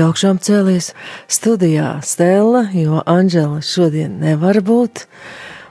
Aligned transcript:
Augšām 0.00 0.38
cēlies 0.40 0.92
studijā 1.28 1.98
Stela, 2.06 2.62
jo 2.72 3.02
Anģela 3.04 3.58
šodien 3.60 4.14
nevar 4.22 4.62
būt, 4.64 5.02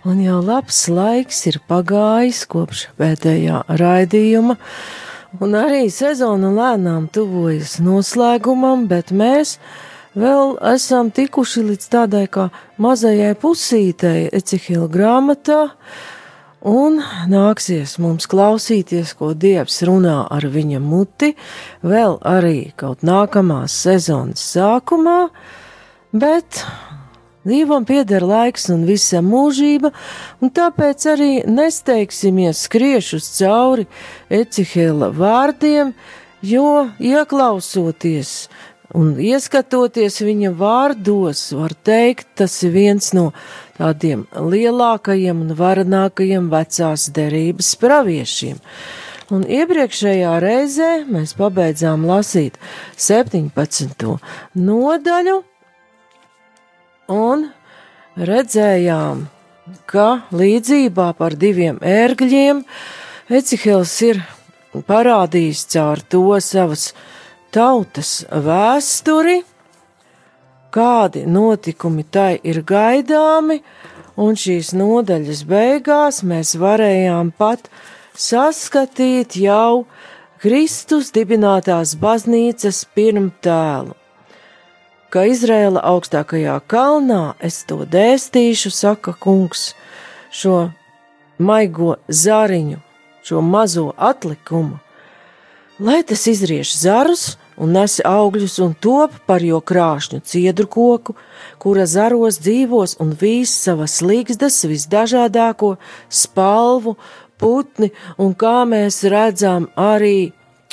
un 0.05 0.19
jau 0.21 0.37
labs 0.45 0.83
laiks 0.91 1.39
ir 1.49 1.57
pagājis 1.71 2.43
kopš 2.51 2.83
pēdējā 3.01 3.63
raidījuma, 3.81 4.57
un 5.41 5.57
arī 5.57 5.87
sezona 5.89 6.51
lēnām 6.53 7.07
tuvojas 7.09 7.79
noslēgumam, 7.81 8.85
bet 8.91 9.09
mēs 9.09 9.55
vēl 10.13 10.57
esam 10.73 11.09
tikuši 11.09 11.65
līdz 11.71 11.89
tādai 11.95 12.27
kā 12.29 12.51
mazajai 12.77 13.33
pusītei 13.41 14.27
Ecihila 14.29 14.91
grāmatā, 14.91 15.63
Un 16.61 16.99
nāksies 17.25 17.95
mums 17.97 18.27
klausīties, 18.29 19.15
ko 19.17 19.31
Dievs 19.33 19.79
runā 19.87 20.27
ar 20.29 20.45
viņa 20.45 20.77
muti, 20.77 21.31
vēl 21.81 22.19
arī 22.21 22.69
kaut 22.77 23.01
nākamās 23.01 23.73
sezonas 23.81 24.43
sākumā, 24.53 25.31
bet 26.13 26.61
Dievam 27.41 27.81
pieder 27.89 28.21
laiks 28.21 28.69
un 28.69 28.85
visa 28.85 29.23
mūžība, 29.25 29.89
un 30.37 30.53
tāpēc 30.53 31.07
arī 31.09 31.31
nesteigsimies 31.49 32.67
skriešus 32.67 33.31
cauri 33.39 33.87
Ecihela 34.29 35.09
vārdiem, 35.09 35.95
jo 36.45 36.91
ieklausoties 37.01 38.51
un 38.97 39.15
ieskatoties 39.17 40.19
viņa 40.21 40.51
vārdos, 40.57 41.43
var 41.55 41.73
teikt, 41.73 42.27
tas 42.43 42.57
ir 42.65 42.73
viens 42.75 43.11
no 43.15 43.31
tādiem 43.81 44.25
lielākajiem 44.37 45.45
un 45.45 45.55
varenākajiem 45.57 46.49
vecās 46.51 47.07
derības 47.15 47.73
praviešiem. 47.81 48.59
Un 49.31 49.45
iepriekšējā 49.47 50.31
reizē 50.43 50.89
mēs 51.07 51.33
pabeidzām 51.39 52.03
lasīt 52.05 52.57
17. 52.99 54.17
nodaļu 54.59 55.37
un 57.15 57.45
redzējām, 58.31 59.23
ka 59.87 60.07
līdzībā 60.35 61.13
par 61.17 61.37
diviem 61.39 61.79
ērgļiem 61.79 62.65
Ecihils 63.31 63.93
ir 64.03 64.19
parādījis 64.87 65.63
caur 65.71 66.01
to 66.11 66.25
savas 66.43 66.89
tautas 67.55 68.25
vēsturi, 68.27 69.37
kādi 70.71 71.25
notikumi 71.27 72.05
tai 72.07 72.39
ir 72.43 72.61
gaidāmi, 72.67 73.61
un 74.17 74.37
šīs 74.39 74.73
nodaļas 74.77 75.43
beigās 75.47 76.21
mēs 76.27 76.55
varējām 76.59 77.31
pat 77.37 77.69
saskatīt 78.17 79.37
jau 79.39 79.85
Kristus 80.41 81.11
dibinātās 81.13 81.95
baznīcas 82.01 82.85
pirmtēlu. 82.95 83.95
Ka 85.11 85.25
Izrēla 85.27 85.83
augstākajā 85.91 86.55
kalnā 86.71 87.35
es 87.43 87.61
to 87.67 87.83
dēstīšu, 87.83 88.71
saka 88.71 89.11
kungs, 89.11 89.73
šo 90.31 90.71
maigo 91.37 91.97
zariņu, 92.07 92.79
šo 93.27 93.41
mazo 93.43 93.89
atlikumu, 93.97 94.79
lai 95.83 95.99
tas 96.07 96.23
izrieš 96.31 96.77
zarus 96.79 97.25
un 97.61 97.75
nes 97.75 97.99
augļus 98.07 98.57
un 98.65 98.73
top 98.81 99.15
par 99.29 99.43
jo 99.45 99.61
krāšņu 99.61 100.21
ciedru 100.25 100.67
koku, 100.71 101.15
kura 101.61 101.85
zaros 101.89 102.41
dzīvos 102.41 102.97
un 103.03 103.13
vīs 103.21 103.53
savas 103.65 103.99
līgzdas 104.05 104.63
visdažādāko 104.69 105.75
spalvu, 106.09 106.97
putni, 107.41 107.91
un 108.21 108.35
kā 108.37 108.61
mēs 108.69 109.01
redzam 109.09 109.69
arī 109.77 110.31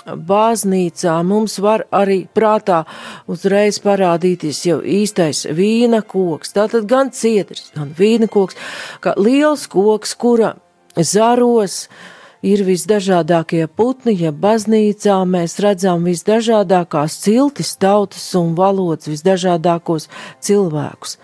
baznīcā 0.09 1.19
mums 1.29 1.59
var 1.61 1.85
arī 1.93 2.23
prātā 2.33 2.83
uzreiz 3.29 3.81
parādīties 3.85 4.63
jau 4.65 4.79
īstais 4.81 5.45
vīna 5.53 6.01
koks, 6.01 6.55
tātad 6.57 6.89
gan 6.89 7.13
ciedrs, 7.13 7.69
gan 7.77 7.93
vīna 7.97 8.31
koks, 8.33 8.57
kā 9.05 9.13
liels 9.21 9.67
koks, 9.69 10.15
kura 10.17 10.55
zaros, 10.97 11.83
uh, 11.89 12.18
ir 12.43 12.63
visdažādākie 12.67 13.67
putni, 13.67 14.15
ja 14.19 14.33
baznīcā 14.33 15.17
mēs 15.29 15.59
redzam 15.63 16.05
visdažādākās 16.07 17.19
ciltis, 17.25 17.75
tautas 17.81 18.27
un 18.39 18.55
valodas, 18.59 19.11
visdažādākos 19.11 20.09
cilvēkus. 20.45 21.19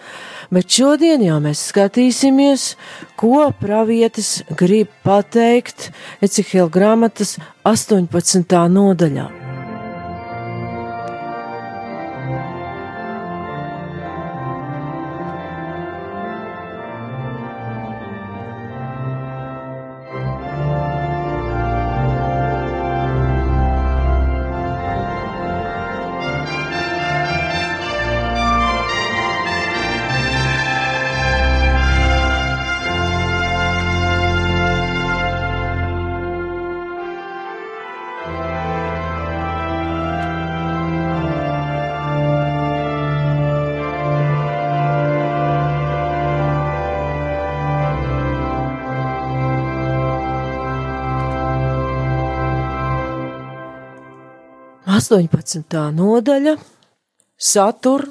Bet 0.54 0.70
šodien 0.70 1.24
jau 1.24 1.38
mēs 1.44 1.62
skatīsimies, 1.70 2.74
ko 3.20 3.48
pravietis 3.60 4.42
grib 4.58 4.92
pateikt 5.06 5.90
Ecihela 6.24 6.70
grāmatas 6.72 7.38
18. 7.64 8.68
nodaļā. 8.70 9.43
18. 55.12 55.76
nodaļa 55.92 56.54
satur 57.36 58.06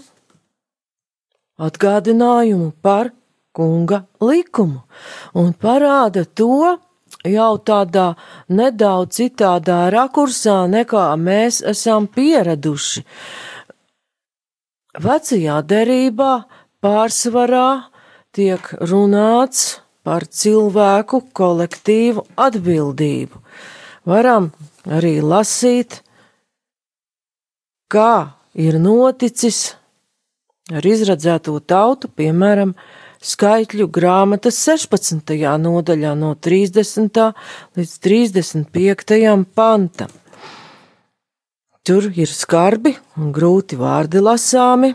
atgādinājumu 1.58 2.72
par 2.82 3.10
kunga 3.56 4.04
likumu 4.22 4.84
un 5.40 5.54
parāda 5.54 6.26
to 6.26 6.76
jau 7.24 7.54
tādā 7.66 8.14
nedaudz 8.50 9.20
citādā 9.20 9.88
rakursā, 9.94 10.64
nekā 10.68 11.06
mēs 11.18 11.62
esam 11.74 12.08
pieraduši. 12.08 13.04
Vecajā 15.04 15.58
derībā 15.66 16.34
pārsvarā 16.84 17.68
tiek 18.36 18.74
runāts 18.82 19.80
par 20.04 20.26
cilvēku 20.28 21.24
kolektīvu 21.34 22.26
atbildību. 22.36 23.40
Varam 24.06 24.52
arī 24.86 25.22
lasīt 25.24 26.02
kā 27.94 28.34
ir 28.58 28.80
noticis 28.82 29.76
ar 30.74 30.86
izradzēto 30.88 31.56
tautu, 31.68 32.10
piemēram, 32.10 32.74
skaitļu 33.24 33.88
grāmatas 33.94 34.58
16. 34.66 35.36
nodaļā 35.62 36.14
no 36.20 36.34
30. 36.36 37.22
līdz 37.78 37.94
35. 38.04 39.46
pantam. 39.56 40.12
Tur 41.84 42.08
ir 42.16 42.32
skarbi 42.32 42.94
un 43.20 43.34
grūti 43.36 43.76
vārdi 43.80 44.22
lasāmi. 44.24 44.94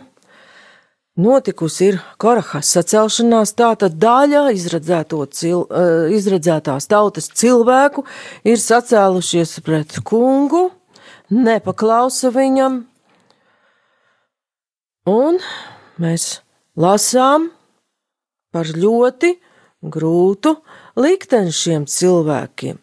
Notikusi 1.19 1.89
ir 1.91 1.97
Korahas 2.23 2.71
sacelšanās, 2.77 3.53
tātad 3.59 3.97
daļa 3.99 4.45
cil, 5.35 5.67
eh, 5.67 6.15
izredzētās 6.15 6.87
tautas 6.89 7.29
cilvēku 7.29 8.05
ir 8.45 8.56
sacēlušies 8.56 9.59
pret 9.67 9.99
kungu, 10.05 10.71
nepaklausa 11.34 12.30
viņam, 12.34 12.82
un 15.08 15.38
mēs 16.00 16.40
lasām 16.78 17.50
par 18.54 18.69
ļoti 18.72 19.34
grūtu 19.84 20.54
likteni 20.98 21.54
šiem 21.54 21.86
cilvēkiem. 21.88 22.78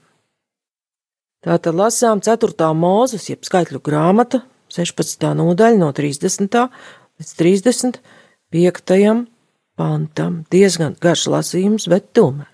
Tātad 1.45 1.77
lasām 1.77 2.24
4. 2.25 2.71
mūzes, 2.74 3.27
jeb 3.30 3.45
skaitļu 3.45 3.81
grāmata, 3.86 4.42
16. 4.74 5.27
nodaļa 5.38 5.77
no 5.77 5.92
30. 5.94 6.57
līdz 7.21 7.33
35. 7.38 9.13
pantam. 9.77 10.42
Diezgan 10.50 10.97
garš 11.01 11.27
lasījums, 11.30 11.86
bet 11.92 12.09
tomēr. 12.18 12.50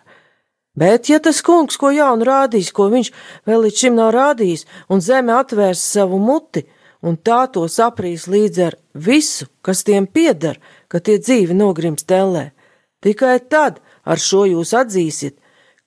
Bet, 0.75 1.09
ja 1.09 1.19
tas 1.19 1.41
kungs, 1.43 1.75
ko 1.75 1.91
jaunu 1.91 2.23
rādīs, 2.23 2.71
ko 2.71 2.87
viņš 2.91 3.11
vēl 3.47 3.65
līdz 3.65 3.79
šim 3.83 3.97
nav 3.97 4.13
rādījis, 4.15 4.65
un 4.87 5.03
zeme 5.03 5.35
atvērs 5.35 5.83
savu 5.83 6.19
muti, 6.19 6.63
un 7.03 7.17
tā 7.17 7.43
to 7.51 7.65
saprīs 7.67 8.27
līdz 8.31 8.61
ar 8.67 8.77
visu, 8.95 9.49
kas 9.61 9.83
tiem 9.83 10.07
pieder, 10.07 10.61
ka 10.87 11.03
tie 11.03 11.17
dzīvi 11.19 11.57
nogrims 11.57 12.07
tellē, 12.07 12.51
tikai 13.03 13.39
tad 13.51 13.81
ar 14.07 14.21
šo 14.21 14.45
jūs 14.47 14.71
atzīsiet, 14.77 15.35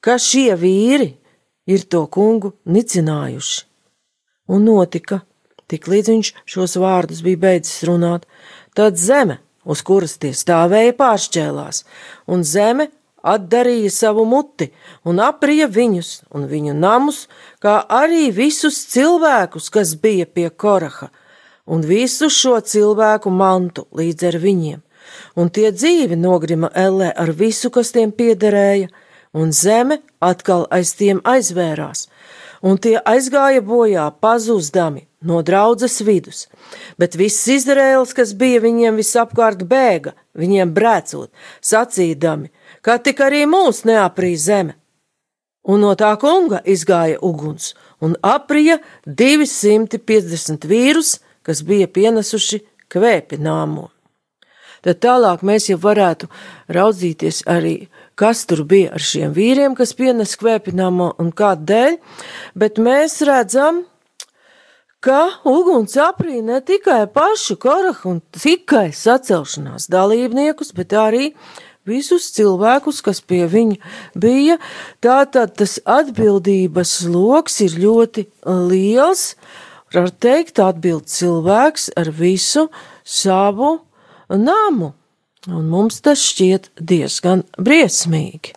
ka 0.05 0.19
šie 0.21 0.53
vīri 0.61 1.15
ir 1.65 1.87
to 1.89 2.05
kungu 2.13 2.53
nicinājuši. 2.69 3.65
Un 4.53 4.67
notika, 4.69 5.23
tik 5.65 5.89
līdz 5.89 6.11
viņš 6.13 6.31
šos 6.45 6.77
vārdus 6.77 7.23
bija 7.25 7.41
beidzis 7.47 7.87
runāt, 7.89 8.29
tad 8.77 9.01
zeme, 9.01 9.39
uz 9.65 9.81
kuras 9.81 10.19
tie 10.21 10.35
stāvēja, 10.37 10.93
pāršķēlās, 10.99 11.87
un 12.29 12.45
zeme 12.45 12.91
atdarīja 13.25 13.91
savu 13.91 14.25
muti 14.29 14.69
un 15.09 15.21
aprija 15.25 15.67
viņus 15.71 16.11
un 16.37 16.47
viņu 16.51 16.75
namus, 16.77 17.25
kā 17.65 17.81
arī 17.89 18.29
visus 18.37 18.83
cilvēkus, 18.93 19.71
kas 19.73 19.95
bija 20.01 20.27
pie 20.27 20.51
Koraha, 20.51 21.09
un 21.65 21.85
visu 21.89 22.29
šo 22.29 22.59
cilvēku 22.61 23.33
mantu 23.33 23.87
līdz 23.97 24.29
ar 24.31 24.41
viņiem, 24.43 24.83
un 25.41 25.49
tie 25.49 25.73
dzīvi 25.73 26.21
nogrima 26.21 26.71
ellē 26.75 27.13
ar 27.17 27.33
visu, 27.33 27.73
kas 27.73 27.95
tiem 27.97 28.13
piederēja, 28.13 28.91
un 29.35 29.53
zeme 29.53 30.03
atkal 30.21 30.69
aiz 30.71 30.93
tiem 30.99 31.23
aizvērās, 31.25 32.09
un 32.63 32.77
tie 32.79 32.99
aizgāja 33.01 33.65
bojā 33.65 34.05
pazūzdami 34.21 35.07
no 35.25 35.41
draudzes 35.41 36.03
vidus, 36.05 36.45
bet 37.01 37.17
viss 37.17 37.49
Izraēls, 37.49 38.13
kas 38.13 38.37
bija 38.37 38.61
viņiem 38.61 39.01
visapkārt 39.01 39.65
bēga, 39.65 40.13
viņiem 40.37 40.77
brēcot, 40.77 41.33
sacīdami– 41.65 42.53
kā 42.85 42.99
tik 43.03 43.23
arī 43.25 43.45
mūs 43.49 43.85
neaprīja 43.89 44.43
zeme. 44.47 44.77
Un 45.65 45.81
no 45.81 45.95
tā 45.97 46.11
kunga 46.21 46.61
izgāja 46.69 47.17
uguns 47.25 47.73
un 48.05 48.19
aprija 48.21 48.79
250 49.07 50.69
vīrus, 50.69 51.17
kas 51.45 51.65
bija 51.65 51.89
pienesuši 51.89 52.61
kvēpi 52.93 53.41
nāmo. 53.41 53.89
Tad 54.85 55.01
tālāk 55.01 55.41
mēs 55.41 55.71
jau 55.71 55.79
varētu 55.81 56.29
raudzīties 56.77 57.47
arī, 57.49 57.89
kas 58.21 58.45
tur 58.45 58.67
bija 58.69 58.93
ar 58.93 59.01
šiem 59.01 59.33
vīriem, 59.33 59.73
kas 59.79 59.97
pienes 59.97 60.37
kvēpināmo 60.37 61.15
un 61.21 61.33
kādēļ, 61.33 61.97
bet 62.61 62.81
mēs 62.85 63.17
redzam, 63.25 63.87
ka 65.05 65.23
uguns 65.49 65.97
aprīja 66.01 66.45
ne 66.45 66.61
tikai 66.65 67.07
pašu 67.13 67.57
korahu 67.61 68.13
un 68.13 68.21
tikai 68.37 68.91
sacelšanās 68.93 69.89
dalībniekus, 69.93 70.75
bet 70.77 70.93
arī 70.97 71.31
visus 71.89 72.31
cilvēkus, 72.35 73.03
kas 73.05 73.21
pie 73.21 73.45
viņa 73.51 73.79
bija. 74.19 74.59
Tātad 75.05 75.55
tas 75.59 75.79
atbildības 75.85 76.97
loks 77.11 77.61
ir 77.65 77.79
ļoti 77.85 78.27
liels. 78.71 79.35
Var 79.95 80.11
teikt, 80.19 80.59
atbild 80.59 81.07
cilvēks 81.07 81.93
ar 82.01 82.11
visu 82.11 82.67
savu 83.05 83.79
namu. 84.29 84.95
Un 85.47 85.69
mums 85.69 86.01
tas 86.03 86.23
šķiet 86.25 86.71
diezgan 86.81 87.45
briesmīgi. 87.61 88.55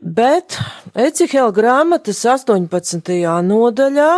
Bet 0.00 0.56
Ecihela 0.96 1.52
grāmatas 1.52 2.22
18. 2.28 3.10
nodaļā 3.44 4.12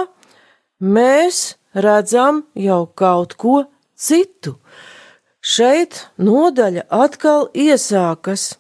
mēs 0.82 1.42
redzam 1.74 2.44
jau 2.58 2.84
kaut 2.98 3.34
ko 3.38 3.62
citu. 3.98 4.58
Šeit 5.42 6.04
nodaļa 6.22 6.84
atkal 6.94 7.48
iesākas 7.50 8.52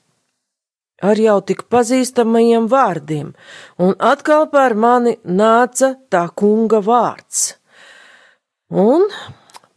ar 1.02 1.18
jau 1.18 1.36
tik 1.46 1.68
pazīstamajiem 1.70 2.66
vārdiem, 2.70 3.28
un 3.78 3.94
atkal 4.02 4.48
par 4.50 4.74
mani 4.74 5.14
nāca 5.22 5.92
tā 6.10 6.24
kunga 6.34 6.80
vārds. 6.82 7.52
Un 8.66 9.06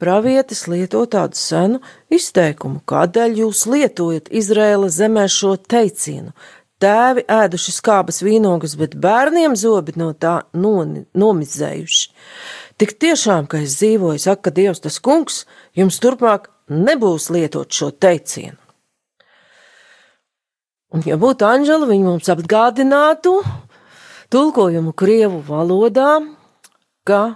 pravietis 0.01 0.65
lieto 0.71 1.03
tādu 1.05 1.37
senu 1.37 1.81
izteikumu, 2.09 2.81
kādēļ 2.89 3.37
jūs 3.43 3.65
lietojat 3.69 4.33
Izraēla 4.33 4.89
zemē 4.89 5.27
šo 5.29 5.55
teicienu. 5.61 6.33
Tēvi 6.81 7.23
ēduši 7.31 7.71
skābas 7.71 8.19
vīnogas, 8.25 8.73
bet 8.81 8.97
bērniem 8.99 9.53
zobi 9.55 9.93
no 9.95 10.09
tā 10.17 10.41
nomizējuši. 10.57 12.09
Tik 12.81 12.97
tiešām, 12.99 13.45
ka 13.47 13.61
es 13.63 13.77
dzīvoju, 13.79 14.19
saka 14.25 14.51
Dievs 14.51 14.83
tas 14.83 14.99
kungs, 14.99 15.45
jums 15.77 16.01
turpmāk 16.03 16.49
nebūs 16.71 17.29
lietot 17.33 17.71
šo 17.71 17.91
teicienu. 17.91 18.57
Un, 20.95 21.03
ja 21.03 21.17
būtu 21.19 21.43
Anģela, 21.43 21.87
viņa 21.89 22.05
mums 22.07 22.29
atgādinātu 22.31 23.33
tulkojumu 24.31 24.93
krievu 24.95 25.41
valodā, 25.43 26.21
ka 27.05 27.35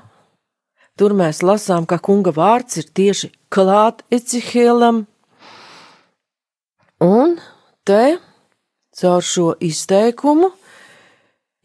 tur 0.99 1.15
mēs 1.17 1.41
lasām, 1.43 1.87
ka 1.89 1.99
kunga 1.99 2.31
vārds 2.35 2.79
ir 2.79 2.87
tieši 2.95 3.31
klāt 3.51 4.05
Ecihēlam, 4.15 5.03
un 7.03 7.37
te 7.87 8.19
caur 8.99 9.23
šo 9.23 9.53
izteikumu 9.63 10.53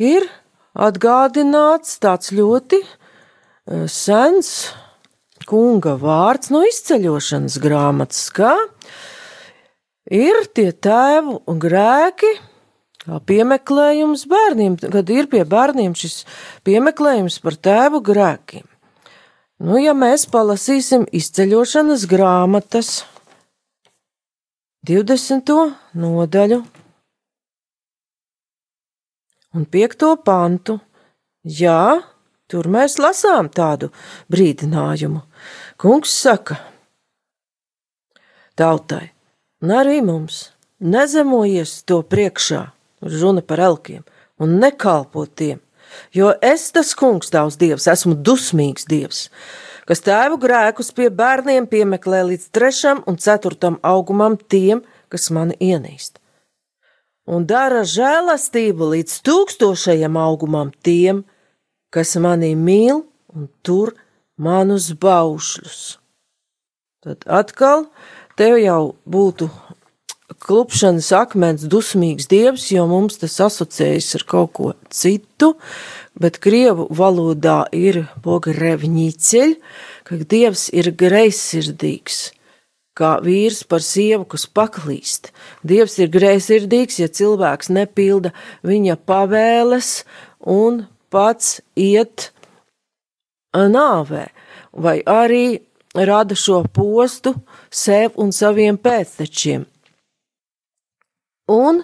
ir 0.03 0.27
atgādināts 0.75 1.99
tāds 2.03 2.33
ļoti 2.35 2.81
eh, 2.83 3.87
sens 3.91 4.75
kunga 5.49 5.95
vārds 6.01 6.51
no 6.55 6.63
izceļošanas 6.67 7.59
grāmatas, 7.63 8.27
kā 8.35 8.55
ir 10.11 10.45
tie 10.57 10.71
tēvu 10.73 11.41
grēki, 11.61 12.33
piemeklējums 13.29 14.25
bērniem, 14.31 14.77
kad 14.81 15.11
ir 15.13 15.29
pie 15.33 15.43
bērniem 15.49 15.97
šis 15.99 16.23
piemeklējums 16.65 17.41
par 17.45 17.59
tēvu 17.61 18.01
grēkiem. 18.05 18.65
Nu, 19.65 19.77
ja 19.79 19.93
mēs 19.97 20.27
palasīsim 20.33 21.05
izceļošanas 21.15 22.09
grāmatas 22.11 23.05
20. 24.89 25.53
nodaļu 25.97 26.59
un 29.55 29.69
5. 29.71 30.09
pantu, 30.27 30.81
jā, 31.47 32.03
tur 32.51 32.69
mēs 32.71 32.99
lasām 33.03 33.51
tādu 33.53 33.91
brīdinājumu. 34.33 35.23
Kungs 35.81 36.15
saka 36.15 36.59
tautai, 38.59 39.11
un 39.63 39.75
arī 39.75 40.01
mums, 40.05 40.49
nezemojies 40.79 41.83
to 41.89 42.01
priekšā, 42.07 42.63
runa 43.03 43.43
par 43.43 43.63
elkiem, 43.67 44.05
un 44.39 44.59
nekalpo 44.63 45.27
tiem, 45.27 45.61
jo 46.15 46.33
es, 46.43 46.71
tas 46.75 46.95
kungs, 46.99 47.33
tavs 47.35 47.59
dievs, 47.61 47.89
esmu 47.91 48.15
dusmīgs 48.15 48.87
dievs, 48.91 49.29
kas 49.89 50.05
tēvu 50.07 50.39
grēkus 50.43 50.93
pie 50.97 51.11
bērniem 51.11 51.67
piemeklē 51.71 52.25
līdz 52.31 52.51
trešam 52.55 53.03
un 53.11 53.19
ceturtam 53.21 53.81
augumam 53.83 54.39
tiem, 54.39 54.85
kas 55.13 55.31
mani 55.35 55.59
ienīst. 55.61 56.21
Un 57.25 57.47
dara 57.49 57.85
žēlastību 57.89 58.91
līdz 58.95 59.21
tūkstošajam 59.25 60.19
augumam 60.21 60.73
tiem, 60.85 61.23
kas 61.95 62.17
mani 62.19 62.55
mīl 62.59 63.05
un 63.35 63.47
tur 63.63 63.95
manus 64.37 64.91
baušļus. 64.99 65.83
Tad 67.05 67.27
atkal 67.29 67.87
tev 68.39 68.59
jau 68.59 68.95
būtu 69.07 69.51
klupšanas 70.45 71.11
akmens 71.15 71.65
dusmīgs 71.71 72.27
dievs, 72.31 72.69
jo 72.73 72.87
mums 72.91 73.19
tas 73.21 73.37
asociējas 73.45 74.15
ar 74.19 74.25
kaut 74.29 74.53
ko 74.57 74.71
citu, 74.93 75.55
bet 76.21 76.41
krievu 76.43 76.89
valodā 76.91 77.65
ir 77.73 78.05
bogrevņīceļ, 78.25 79.53
ka 80.09 80.19
dievs 80.35 80.71
ir 80.73 80.91
greizsirdīgs, 81.01 82.23
kā 82.99 83.19
vīrs 83.25 83.63
par 83.69 83.85
sievu, 83.85 84.27
kas 84.35 84.47
paklīst. 84.49 85.31
Dievs 85.67 85.99
ir 86.03 86.11
greizsirdīgs, 86.15 87.01
ja 87.03 87.09
cilvēks 87.09 87.71
nepilda 87.75 88.35
viņa 88.67 88.99
pavēles 89.07 89.93
un 90.41 90.85
pats 91.15 91.61
iet 91.79 92.33
nāvē, 93.55 94.27
vai 94.75 94.99
arī 95.07 95.47
rada 95.95 96.35
šo 96.35 96.65
postu 96.75 97.35
sev 97.71 98.19
un 98.19 98.35
saviem 98.35 98.79
pēctečiem. 98.81 99.69
Un, 101.55 101.83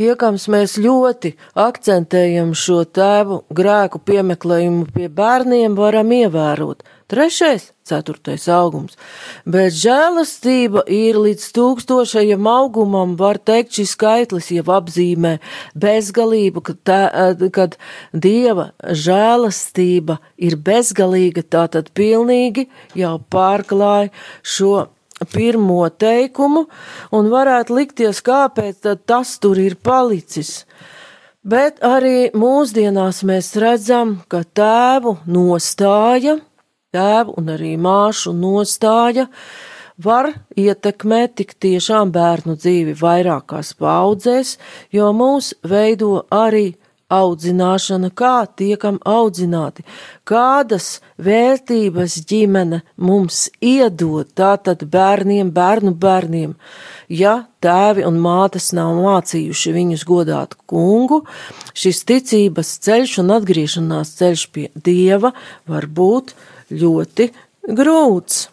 iekams 0.00 0.46
mēs 0.52 0.76
ļoti 0.82 1.34
akcentējam 1.58 2.52
šo 2.56 2.82
tēvu 2.84 3.42
grēku 3.56 4.00
piemeklējumu 4.06 4.90
pie 4.94 5.08
bērniem, 5.12 5.76
varam 5.78 6.12
ievērot. 6.12 6.84
Trešais, 7.06 7.68
ceturtais 7.86 8.48
augums, 8.50 8.96
bet 9.46 9.70
žēlastība 9.78 10.82
ir 10.90 11.20
līdz 11.22 11.44
tūkstošajam 11.54 12.48
augumam, 12.50 13.12
var 13.20 13.38
teikt, 13.38 13.76
šis 13.78 13.92
skaitlis 13.94 14.50
jau 14.50 14.64
apzīmē 14.74 15.36
bezgalību, 15.78 16.64
kad, 16.66 16.80
tā, 16.82 16.98
kad 17.54 17.78
dieva 18.10 18.72
žēlastība 18.82 20.18
ir 20.34 20.58
bezgalīga, 20.58 21.46
tā 21.46 21.68
tad 21.78 21.94
pilnīgi 21.94 22.66
jau 22.98 23.20
pārklāja 23.30 24.10
šo 24.42 24.88
pirmo 25.32 25.86
teikumu, 25.88 26.66
un 27.16 27.30
varētu 27.32 27.76
likties, 27.76 28.20
kāpēc 28.24 28.86
tas 29.06 29.36
tur 29.40 29.58
ir 29.60 29.78
palicis. 29.80 30.64
Bet 31.46 31.78
arī 31.86 32.32
mūsdienās 32.34 33.22
mēs 33.26 33.52
redzam, 33.62 34.16
ka 34.28 34.42
tēvu 34.42 35.16
nostāja, 35.30 36.40
tēvu 36.94 37.36
un 37.38 37.52
arī 37.54 37.76
māšu 37.78 38.34
nostāja 38.34 39.28
var 40.02 40.32
ietekmēt 40.58 41.36
tik 41.40 41.54
tiešām 41.62 42.10
bērnu 42.12 42.56
dzīvi 42.58 42.96
vairākās 42.98 43.72
paudzēs, 43.78 44.56
jo 44.92 45.12
mūs 45.16 45.54
veido 45.64 46.26
arī 46.34 46.74
audzināšana, 47.12 48.10
kā 48.10 48.46
tiekam 48.58 48.98
audzināti, 49.06 49.84
kādas 50.26 51.00
vērtības 51.22 52.16
ģimene 52.26 52.80
mums 52.96 53.46
iedod 53.62 54.32
tātad 54.34 54.82
bērniem, 54.90 55.52
bērnu 55.54 55.94
bērniem. 55.94 56.56
Ja 57.08 57.36
tēvi 57.62 58.06
un 58.08 58.18
mātes 58.22 58.72
nav 58.76 58.96
mācījuši 58.98 59.74
viņus 59.76 60.04
godāt 60.08 60.58
kungu, 60.66 61.22
šis 61.78 62.02
ticības 62.08 62.74
ceļš 62.86 63.20
un 63.22 63.32
atgriešanās 63.38 64.16
ceļš 64.18 64.46
pie 64.50 64.68
dieva 64.74 65.32
var 65.70 65.86
būt 65.86 66.34
ļoti 66.74 67.30
grūts. 67.70 68.48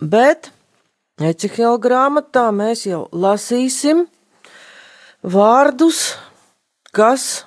Bet 0.00 0.50
Ecihela 1.22 1.76
grāmatā 1.78 2.48
mēs 2.56 2.86
jau 2.88 3.04
lasīsim 3.12 4.06
vārdus, 5.22 6.16
kas 6.90 7.44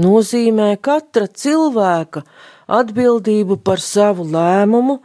nozīmē 0.00 0.76
katra 0.80 1.26
cilvēka 1.28 2.22
atbildību 2.72 3.58
par 3.64 3.82
savu 3.82 4.24
lēmumu 4.32 4.98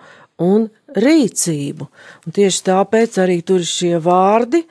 un 0.43 0.67
rīcību. 0.95 1.87
Un 2.25 2.35
tieši 2.35 2.63
tāpēc 2.69 3.17
arī 3.23 3.41
tur 3.41 3.63
ir 3.63 3.69
šie 3.69 3.95
vārdi, 4.03 4.63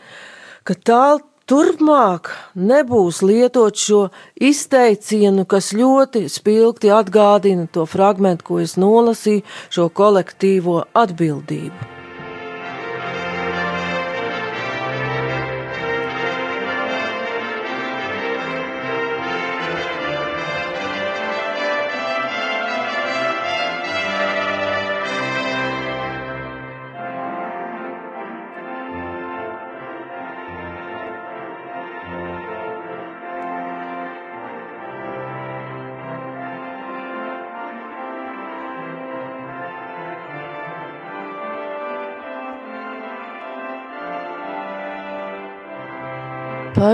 ka 0.64 0.74
tā 0.74 1.18
turpmāk 1.46 2.32
nebūs 2.58 3.22
lietot 3.22 3.76
šo 3.78 4.06
izteicienu, 4.40 5.46
kas 5.46 5.72
ļoti 5.76 6.26
spilgti 6.32 6.90
atgādina 6.94 7.68
to 7.72 7.86
fragment, 7.86 8.42
ko 8.46 8.62
es 8.62 8.78
nolasīju, 8.80 9.44
šo 9.70 9.90
kolektīvo 9.90 10.82
atbildību. 10.94 11.95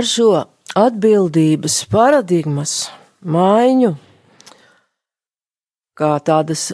Par 0.02 0.08
šo 0.10 0.30
atbildības 0.74 1.74
paradigmas 1.86 2.70
maiņu, 3.22 3.92
kā 5.94 6.08
tādas 6.26 6.72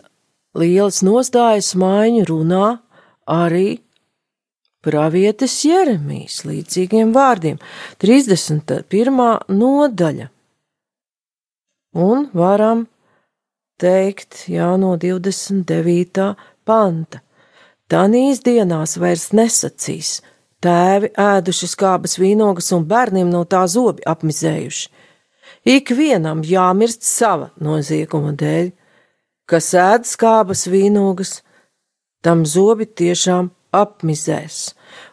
lielas 0.56 1.02
nostājas 1.04 1.74
maiņu 1.76 2.22
runā 2.30 2.68
arī 3.28 3.82
pravietis 4.80 5.58
Jeremijs 5.68 6.38
līdzīgiem 6.48 7.12
vārdiem, 7.12 7.60
31. 8.00 9.20
nodaļa. 9.60 10.30
Un 12.00 12.26
varam 12.32 12.86
teikt, 13.76 14.46
jā, 14.48 14.72
no 14.80 14.96
29. 14.96 16.32
panta. 16.64 17.20
Tanīs 17.92 18.40
dienās 18.40 18.96
vairs 18.96 19.34
nesacīs, 19.36 20.22
Tēvi 20.58 21.12
ēduši 21.14 21.68
skābas 21.70 22.16
vīnogas 22.18 22.72
un 22.74 22.86
bērniem 22.90 23.28
no 23.30 23.44
tā 23.46 23.60
zobi 23.70 24.02
apmizējuši. 24.10 24.88
Ik 25.70 25.92
vienam 25.94 26.40
jāmirst 26.42 27.04
sava 27.06 27.52
nozieguma 27.62 28.32
dēļ, 28.34 28.72
kas 29.46 29.68
ēd 29.78 30.08
skābas 30.10 30.66
vīnogas, 30.66 31.42
tam 32.26 32.42
zobi 32.42 32.88
tiešām 32.90 33.52
apmizēs. 33.70 34.72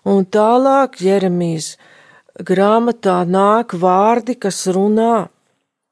Un 0.10 0.26
tālāk 0.26 0.98
Jeremijas 1.06 1.76
grāmatā 2.42 3.22
nāk 3.30 3.78
vārdi, 3.78 4.38
kas 4.42 4.66
runā 4.66 5.28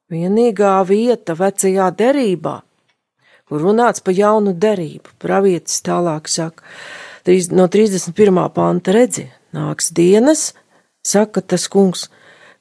vienīgā 0.09 0.79
vieta 0.89 1.37
vecajā 1.37 1.91
derībā, 1.99 2.57
kur 3.45 3.63
runāts 3.67 4.01
pa 4.01 4.17
jaunu 4.17 4.57
derību. 4.57 5.13
Pravietis 5.21 5.81
tālāk 5.85 6.25
saka, 6.31 6.65
no 7.53 7.69
31. 7.69 8.43
panta 8.53 8.97
redzi, 8.97 9.29
Nāks 9.53 9.91
dienas, 9.93 10.51
saka 11.05 11.41
tas 11.41 11.67
kungs, 11.69 12.07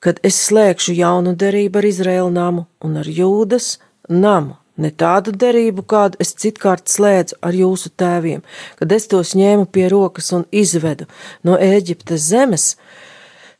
kad 0.03 0.19
es 0.27 0.41
slēgšu 0.49 0.97
jaunu 0.99 1.37
derību 1.39 1.81
ar 1.81 1.89
Izraēlu 1.89 2.33
namu 2.35 2.67
un 2.85 2.99
ar 3.01 3.09
Jūdas 3.09 3.79
namu. 4.09 4.59
Ne 4.77 4.89
tādu 4.89 5.35
derību, 5.37 5.85
kādu 5.85 6.17
es 6.25 6.33
citkārt 6.41 6.89
slēdzu 6.89 7.37
ar 7.45 7.55
jūsu 7.55 7.91
tēviem, 8.01 8.41
kad 8.79 8.93
es 8.97 9.05
tos 9.13 9.35
ņēmu 9.37 9.67
pie 9.69 9.85
rokas 9.93 10.33
un 10.33 10.47
izvedu 10.49 11.07
no 11.45 11.59
Ēģiptes 11.61 12.31
zemes. 12.33 12.71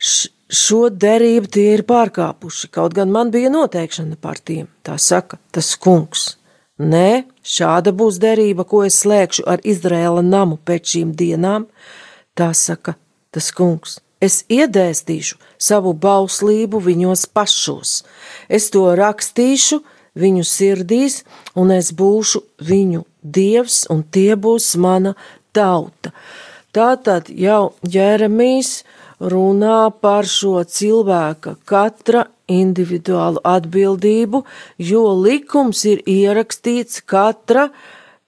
Š 0.01 0.33
šo 0.53 0.91
derību 0.93 1.49
tie 1.49 1.71
ir 1.79 1.83
pārkāpuši, 1.89 2.69
kaut 2.77 2.95
gan 2.97 3.13
man 3.13 3.33
bija 3.33 3.51
noteikšana 3.53 4.19
par 4.21 4.37
tiem, 4.39 4.69
tā 4.85 4.99
saka 5.01 5.41
tas 5.55 5.73
kungs. 5.81 6.37
Nē, 6.83 7.25
šāda 7.47 7.93
būs 7.97 8.19
derība, 8.21 8.67
ko 8.69 8.83
es 8.85 8.99
slēgšu 9.03 9.47
ar 9.49 9.63
Izraēla 9.65 10.25
namu 10.27 10.59
pēc 10.59 10.95
šīm 10.95 11.13
dienām, 11.17 11.69
tā 12.37 12.51
saka 12.57 12.97
tas 13.35 13.51
kungs. 13.57 13.99
Es 14.23 14.45
iedēstīšu 14.53 15.41
savu 15.59 15.97
bauslību 15.99 16.79
viņos 16.85 17.27
pašos, 17.35 18.03
es 18.47 18.71
to 18.71 18.85
rakstīšu 18.99 19.81
viņu 20.15 20.45
sirdīs, 20.47 21.23
un 21.59 21.73
es 21.75 21.91
būšu 21.97 22.45
viņu 22.63 23.03
dievs, 23.23 23.83
un 23.91 24.05
tie 24.05 24.37
būs 24.37 24.75
mana 24.79 25.17
tauta. 25.57 26.13
Tātad 26.73 27.29
jau 27.29 27.75
Jeremijs 27.83 28.83
runā 29.21 29.91
par 30.01 30.27
šo 30.27 30.63
cilvēka 30.65 31.57
katra 31.69 32.27
individuālu 32.51 33.43
atbildību, 33.47 34.43
jo 34.79 35.03
likums 35.19 35.85
ir 35.89 36.03
ierakstīts 36.09 37.03
katra 37.07 37.69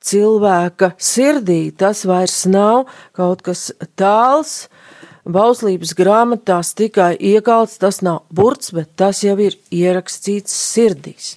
cilvēka 0.04 0.92
sirdī. 1.00 1.72
Tas 1.72 2.04
vairs 2.08 2.44
nav 2.50 2.84
kaut 3.16 3.42
kas 3.46 3.70
tāls, 3.98 4.68
bauslības 5.24 5.94
grāmatās 5.96 6.74
tikai 6.76 7.14
iekalts, 7.16 7.78
tas 7.80 8.02
nav 8.04 8.24
burts, 8.30 8.72
bet 8.76 8.92
tas 8.96 9.22
jau 9.24 9.36
ir 9.40 9.56
ierakstīts 9.72 10.52
sirdīs. 10.52 11.34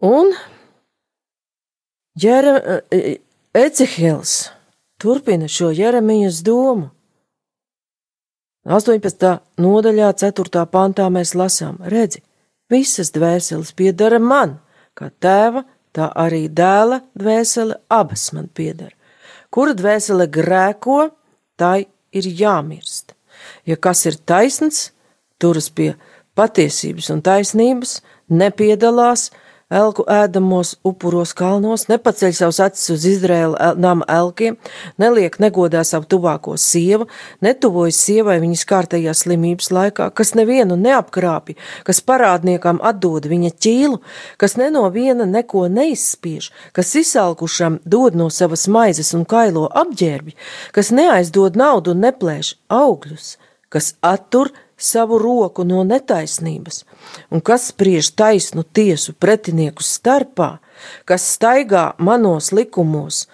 Un 0.00 0.32
Jere, 2.20 2.82
Ecehils 3.54 4.50
turpina 5.00 5.48
šo 5.48 5.70
Jeremijas 5.70 6.42
domu. 6.44 6.90
18. 8.64 9.38
nodaļā, 9.56 10.10
4. 10.20 10.64
pantā 10.68 11.06
mēs 11.08 11.32
lasām, 11.34 11.78
redzi, 11.88 12.20
visas 12.70 13.08
dvēseles 13.14 13.72
piedara 13.72 14.18
man, 14.20 14.58
kā 14.94 15.08
tēva, 15.22 15.64
tā 15.96 16.10
arī 16.12 16.44
dēla 16.52 17.00
dvēsele 17.16 17.78
abas 17.88 18.28
man 18.36 18.50
piedara. 18.52 18.92
Kura 19.50 19.72
dvēsele 19.74 20.28
grēko, 20.30 20.98
tai 21.60 21.86
ir 22.16 22.26
jāmirst. 22.40 23.14
Ja 23.68 23.76
kas 23.76 24.04
ir 24.08 24.16
taisns, 24.26 24.90
turas 25.40 25.70
pie 25.70 25.92
patiesības 26.36 27.10
un 27.12 27.22
taisnības, 27.24 28.00
nepiedalās 28.30 29.28
elku 29.70 30.04
ēdamos 30.10 30.74
upuros 30.86 31.32
kalnos, 31.38 31.86
nepaceļ 31.90 32.34
savus 32.34 32.60
acis 32.64 32.90
uz 32.94 33.06
Izraēla 33.08 33.72
nama 33.78 34.06
elkiem, 34.10 34.56
neliek 35.00 35.38
negodā 35.42 35.82
savu 35.86 36.08
tuvāko 36.10 36.56
sievu, 36.58 37.06
netuvojas 37.44 38.00
sievai 38.02 38.38
viņas 38.42 38.66
kārtējā 38.70 39.14
slimības 39.16 39.70
laikā, 39.74 40.10
kas 40.14 40.34
nevienu 40.38 40.78
neapkrāpja, 40.80 41.58
kas 41.86 42.02
parādniekam 42.04 42.82
atdod 42.82 43.28
viņa 43.30 43.52
ķīlu, 43.62 44.00
kas 44.40 44.58
ne 44.60 44.70
no 44.74 44.86
viena 44.94 45.28
neko 45.28 45.68
neizspiež, 45.70 46.50
kas 46.76 46.94
izsalkušam 46.98 47.78
dod 47.84 48.18
no 48.18 48.30
savas 48.34 48.66
maizes 48.68 49.14
un 49.14 49.24
kailo 49.28 49.68
apģērbi, 49.70 50.34
kas 50.74 50.90
neaizdod 50.94 51.58
naudu 51.60 51.94
un 51.94 52.02
neplēš 52.08 52.56
augļus, 52.74 53.36
kas 53.70 53.94
attur 54.02 54.50
savu 54.80 55.18
roku 55.20 55.64
no 55.68 55.84
netaisnības, 55.84 56.84
un 57.30 57.44
kas 57.44 57.68
spriež 57.70 58.12
taisnu 58.16 58.64
tiesu 58.64 59.12
pretinieku 59.12 59.84
starpā, 59.84 60.56
kas 61.04 61.26
staigā 61.36 61.90
manos 62.00 62.50
likumos 62.56 63.26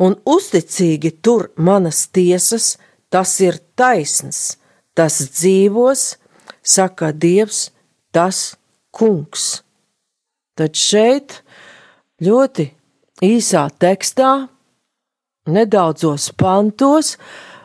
un 0.00 0.16
uzticīgi 0.26 1.14
tur 1.22 1.50
manas 1.56 2.06
tiesas, 2.08 2.74
tas 3.12 3.36
ir 3.44 3.60
taisns, 3.76 4.56
tas 4.94 5.20
dzīvos, 5.30 6.16
saka 6.64 7.12
Dievs, 7.12 7.68
tas 8.14 8.56
kungs. 8.94 9.62
Tad 10.54 10.78
šeit 10.78 11.40
ļoti 12.22 12.68
īsā 13.24 13.66
tekstā, 13.82 14.48
nedaudzos 15.50 16.30
pantos, 16.38 17.16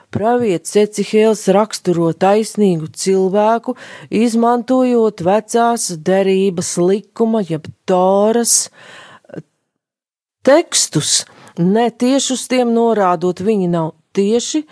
Pravietis 0.10 0.74
Ecihēls 0.82 1.44
raksturo 1.54 2.10
taisnīgu 2.18 2.90
cilvēku, 2.98 3.76
izmantojot 4.10 5.22
vecās 5.26 5.92
derības 6.06 6.72
likuma, 6.82 7.44
jeb 7.46 7.68
toras 7.90 8.70
tekstus, 10.46 11.26
ne 11.60 11.90
tieši 11.92 12.34
uz 12.34 12.48
tiem 12.50 12.72
norādot, 12.74 13.44
viņi 13.46 13.70
nav 13.70 13.92
tieši 14.18 14.64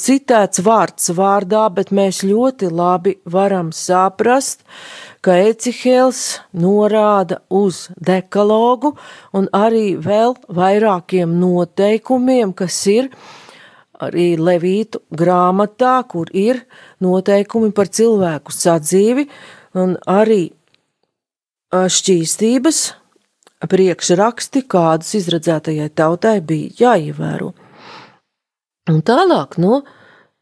citēts 0.00 0.62
vārds 0.64 1.10
vārdā, 1.14 1.66
bet 1.74 1.90
mēs 1.92 2.22
ļoti 2.24 2.70
labi 2.72 3.16
varam 3.28 3.72
saprast, 3.76 4.62
ka 5.20 5.36
Ecihēls 5.50 6.40
norāda 6.56 7.42
uz 7.52 7.88
dekalogu 8.00 8.94
un 9.36 9.50
arī 9.52 9.98
vēl 10.00 10.36
vairākiem 10.48 11.36
noteikumiem, 11.42 12.54
kas 12.56 12.80
ir 12.88 13.10
arī 14.02 14.34
Levītu 14.40 15.02
grāmatā, 15.16 16.00
kur 16.08 16.30
ir 16.32 16.62
noteikumi 17.04 17.72
par 17.76 17.90
cilvēku 17.92 18.54
sadzīvi 18.54 19.26
un 19.78 19.96
arī 20.10 20.48
šķīstības 21.70 22.80
priekšraksti, 23.70 24.64
kādus 24.64 25.14
izredzētajai 25.20 25.90
tautai 25.94 26.38
bija 26.40 26.72
jāievēro. 26.80 27.52
Un 28.90 29.02
tālāk 29.06 29.58
no 29.60 29.82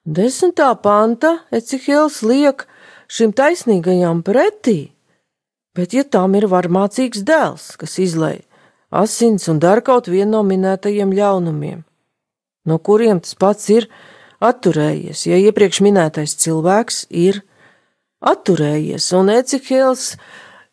desmitā 0.07 0.71
panta 0.81 1.41
Ecihils 1.53 2.23
liek 2.23 2.65
šim 3.11 3.35
taisnīgajam 3.37 4.23
pretī, 4.25 4.93
bet 5.77 5.97
ja 5.97 6.05
tam 6.05 6.39
ir 6.39 6.49
varmācīgs 6.49 7.27
dēls, 7.27 7.75
kas 7.81 7.99
izlai 7.99 8.39
asins 8.91 9.49
un 9.49 9.59
dara 9.61 9.83
kaut 9.85 10.09
vienu 10.09 10.39
no 10.39 10.43
minētajiem 10.47 11.13
ļaunumiem, 11.13 11.83
no 12.69 12.79
kuriem 12.79 13.23
tas 13.25 13.35
pats 13.39 13.71
ir 13.73 13.89
atturējies, 14.45 15.25
ja 15.27 15.39
iepriekš 15.49 15.81
minētais 15.87 16.37
cilvēks 16.39 17.07
ir 17.11 17.43
atturējies, 18.21 19.09
un 19.19 19.33
Ecihēls 19.35 20.13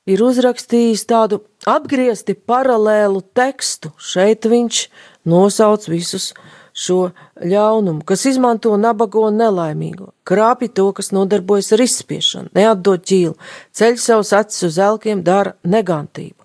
ir 0.10 0.22
uzrakstījis 0.26 1.06
tādu 1.10 1.42
apgriezti 1.70 2.36
paralēlu 2.38 3.24
tekstu. 3.38 3.92
Šeit 3.98 4.46
viņš 4.50 4.86
nosauc 5.30 5.88
visus 5.90 6.32
šo 6.76 7.10
ļaunumu, 7.40 8.04
kas 8.06 8.26
izmanto 8.28 8.76
nabago 8.78 9.30
un 9.30 9.40
nelaimīgo, 9.40 10.12
krāpi 10.28 10.68
to, 10.76 10.90
kas 10.98 11.14
nodarbojas 11.16 11.72
ar 11.72 11.86
izspiešanu, 11.86 12.52
neatdod 12.58 13.06
ķīlu, 13.08 13.36
ceļ 13.72 14.02
savus 14.02 14.34
acis 14.36 14.68
uz 14.70 14.82
elkiem, 14.84 15.24
dara 15.24 15.56
negantību. 15.64 16.42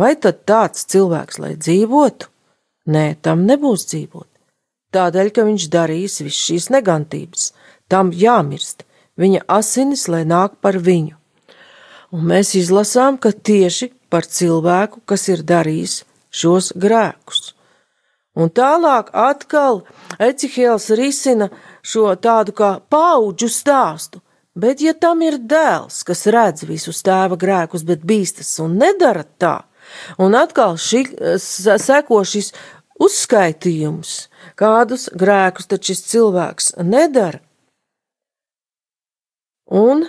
Vai 0.00 0.14
tad 0.20 0.44
tāds 0.48 0.84
cilvēks, 0.92 1.40
lai 1.40 1.54
dzīvotu? 1.56 2.28
Nē, 2.90 3.06
tam 3.24 3.46
nebūs 3.48 3.88
dzīvot 3.88 4.29
tādēļ, 4.94 5.30
ka 5.34 5.46
viņš 5.48 5.68
darīs 5.72 6.20
visu 6.24 6.50
šīs 6.50 6.70
negantības. 6.74 7.50
Tam 7.90 8.12
jāmirst, 8.14 8.84
viņa 9.20 9.46
asinis, 9.48 10.06
lai 10.08 10.24
nāk 10.28 10.58
par 10.62 10.78
viņu. 10.78 11.16
Un 12.10 12.26
mēs 12.26 12.56
izlasām, 12.58 13.18
ka 13.22 13.30
tieši 13.30 13.92
par 14.10 14.26
cilvēku, 14.26 15.02
kas 15.06 15.28
ir 15.30 15.44
darījis 15.46 16.02
šos 16.34 16.72
grēkus. 16.74 17.52
Un 18.38 18.50
tālāk 18.54 19.10
atkal 19.16 19.82
Ecihēls 20.22 20.88
risina 20.98 21.50
šo 21.82 22.12
tādu 22.14 22.54
kā 22.56 22.76
paudžu 22.90 23.50
stāstu, 23.50 24.20
bet 24.54 24.82
ja 24.82 24.94
tam 24.94 25.22
ir 25.26 25.38
dēls, 25.38 26.02
kas 26.06 26.26
redz 26.30 26.66
visus 26.68 27.02
tēva 27.06 27.38
grēkus, 27.38 27.84
bet 27.86 28.06
bīstas 28.06 28.52
un 28.62 28.78
nedara 28.78 29.26
tā, 29.38 29.56
un 30.18 30.36
atkal 30.38 30.78
šī, 30.78 31.04
seko 31.38 32.22
šis 32.26 32.52
uzskaitījums, 33.00 34.28
kādus 34.60 35.08
grēkus 35.16 35.70
tad 35.70 35.86
šis 35.86 36.04
cilvēks 36.10 36.74
nedara. 36.84 37.40
Un 39.70 40.04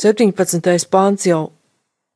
17. 0.00 0.88
pāns 0.90 1.26
jau 1.28 1.42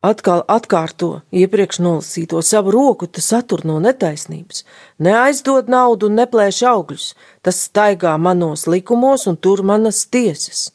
atkal 0.04 0.42
atkārto 0.48 1.10
iepriekš 1.32 1.80
nolasīto 1.84 2.40
savu 2.44 2.72
roku, 2.74 3.06
tas 3.06 3.28
satur 3.32 3.64
no 3.68 3.78
netaisnības, 3.84 4.64
neaizdod 4.98 5.70
naudu 5.72 6.10
un 6.10 6.18
neplēš 6.20 6.62
augļus, 6.70 7.08
tas 7.44 7.64
staigā 7.68 8.16
manos 8.20 8.66
likumos 8.66 9.28
un 9.30 9.36
tur 9.36 9.62
manas 9.62 10.04
tiesas. 10.08 10.70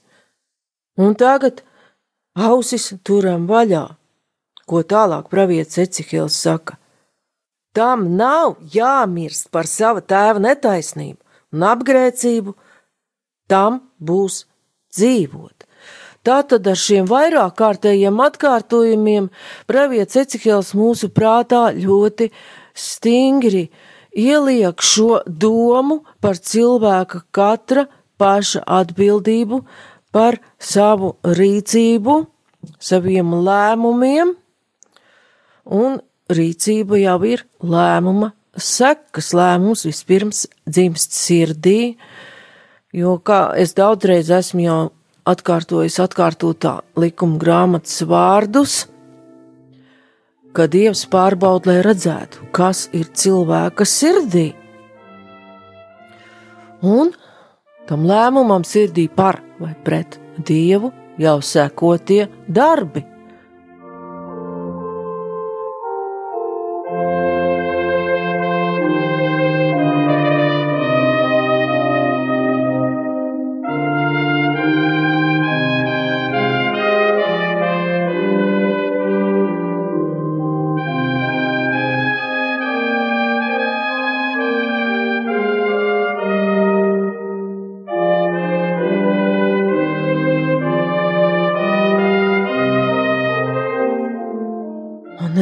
Un 0.99 1.15
tagad 1.17 1.63
ausis 2.35 2.91
turam 3.03 3.47
vaļā, 3.49 3.85
ko 4.69 4.83
tālāk 4.85 5.31
pravietis 5.33 5.81
Ecihils 5.87 6.37
saka– 6.37 6.77
Tam 7.79 8.09
nav 8.19 8.57
jāmirst 8.73 9.47
par 9.55 9.69
sava 9.71 10.01
tēva 10.03 10.41
netaisnību 10.43 11.55
un 11.55 11.65
apgrēcību, 11.69 12.53
tam 13.47 13.79
būs 14.03 14.41
dzīvot. 14.97 15.63
Tātad 16.27 16.67
ar 16.67 16.75
šiem 16.75 17.07
vairāk 17.07 17.55
kārtējiem 17.61 18.19
atkārtojumiem 18.25 19.29
pravietis 19.69 20.19
Ecihēls 20.25 20.73
mūsu 20.75 21.07
prātā 21.15 21.69
ļoti 21.77 22.27
stingri 22.75 23.69
ieliek 24.11 24.83
šo 24.83 25.21
domu 25.25 26.01
par 26.19 26.35
cilvēka 26.35 27.23
katra 27.31 27.87
paša 28.19 28.65
atbildību 28.81 29.61
par 30.11 30.41
savu 30.59 31.13
rīcību, 31.23 32.19
saviem 32.83 33.33
lēmumiem 33.47 34.35
un 35.79 35.99
rīcība 36.29 36.99
jau 37.01 37.17
ir 37.27 37.43
lēmuma 37.61 38.31
sekas. 38.59 39.33
Lēmums 39.37 39.85
vispirms 39.87 40.45
dzimst 40.67 41.15
sirdī, 41.17 41.95
jo, 42.95 43.17
kā 43.23 43.55
es 43.59 43.75
daudzreiz 43.77 44.29
esmu 44.39 44.65
jau 44.65 44.79
atkārtojis, 45.29 45.99
atkārtotā 46.01 46.79
likuma 46.99 47.39
grāmatas 47.41 48.01
vārdus, 48.09 48.79
ka 50.53 50.65
Dievs 50.71 51.05
pārbauda, 51.11 51.73
lai 51.73 51.83
redzētu, 51.85 52.49
kas 52.55 52.87
ir 52.97 53.11
cilvēka 53.13 53.85
sirdī. 53.85 54.47
Un 56.85 57.13
tam 57.89 58.07
lēmumam 58.07 58.65
sirdī 58.65 59.09
par 59.11 59.41
vai 59.59 59.75
pret 59.85 60.17
Dievu 60.45 60.93
jau 61.19 61.37
sekotie 61.43 62.29
darbi. 62.47 63.08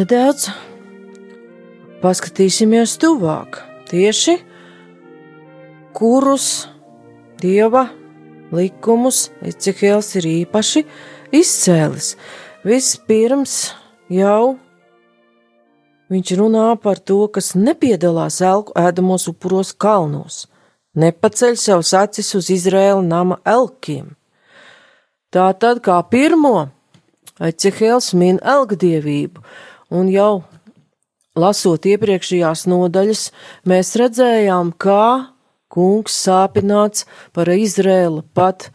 Nedaudz 0.07 0.47
paskatīsimies 1.99 2.93
tuvāk. 3.01 3.57
Tieši 3.91 4.37
kurus 5.95 6.67
dieva 7.41 7.89
likumus 8.55 9.27
Ecehēls 9.43 10.13
ir 10.15 10.29
īpaši 10.31 10.85
izcēlis. 11.35 12.13
Vispirms 12.63 13.73
jau 14.07 14.55
viņš 16.07 16.33
runā 16.39 16.69
par 16.79 17.03
to, 17.03 17.27
kas 17.27 17.55
nepiedalās 17.59 18.39
elku 18.39 18.71
ēdamos 18.79 19.27
upuros 19.27 19.73
kalnos, 19.75 20.45
nepaceļ 20.95 21.59
savus 21.59 21.91
acis 21.91 22.31
uz 22.39 22.51
Izraēla 22.53 23.03
nama 23.03 23.41
elkiem. 23.43 24.13
Tā 25.35 25.51
tad 25.59 25.83
kā 25.83 25.99
pirmo 26.07 26.69
Ecehēls 27.43 28.13
min 28.15 28.39
elgdievību, 28.39 29.43
un 29.93 30.09
jau 30.11 30.43
lasot 31.37 31.85
iepriekšējās 31.87 32.65
nodaļas, 32.71 33.23
mēs 33.69 33.93
redzējām, 34.01 34.73
kā 34.81 35.33
kungs 35.71 36.15
sāpināts 36.25 37.05
par 37.35 37.51
Izrēlu 37.53 38.23
pat 38.35 38.69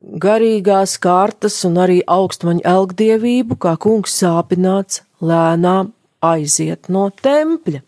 garīgās 0.00 0.96
kārtas 1.02 1.58
un 1.68 1.78
arī 1.82 2.00
augstmaņa 2.08 2.64
elgdievību, 2.74 3.58
kā 3.60 3.76
kungs 3.80 4.16
sāpināts 4.22 5.02
lēnām 5.20 5.92
aiziet 6.24 6.88
no 6.92 7.08
tempļa. 7.22 7.82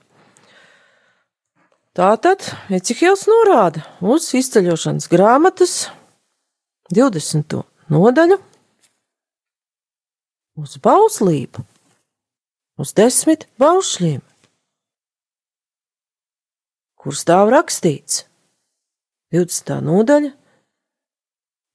Tātad 1.92 2.46
Ecihils 2.72 3.26
norāda 3.28 3.82
uz 4.00 4.30
izceļošanas 4.36 5.10
grāmatas 5.12 5.74
20. 6.92 7.58
nodaļu, 7.92 8.38
uz 10.60 10.78
bauslību, 10.84 11.64
uz 12.80 12.92
desmit 12.96 13.46
baušļiem, 13.60 14.20
kur 17.02 17.18
stāv 17.18 17.50
rakstīts 17.52 18.24
20. 19.34 19.76
nodaļa 19.84 20.32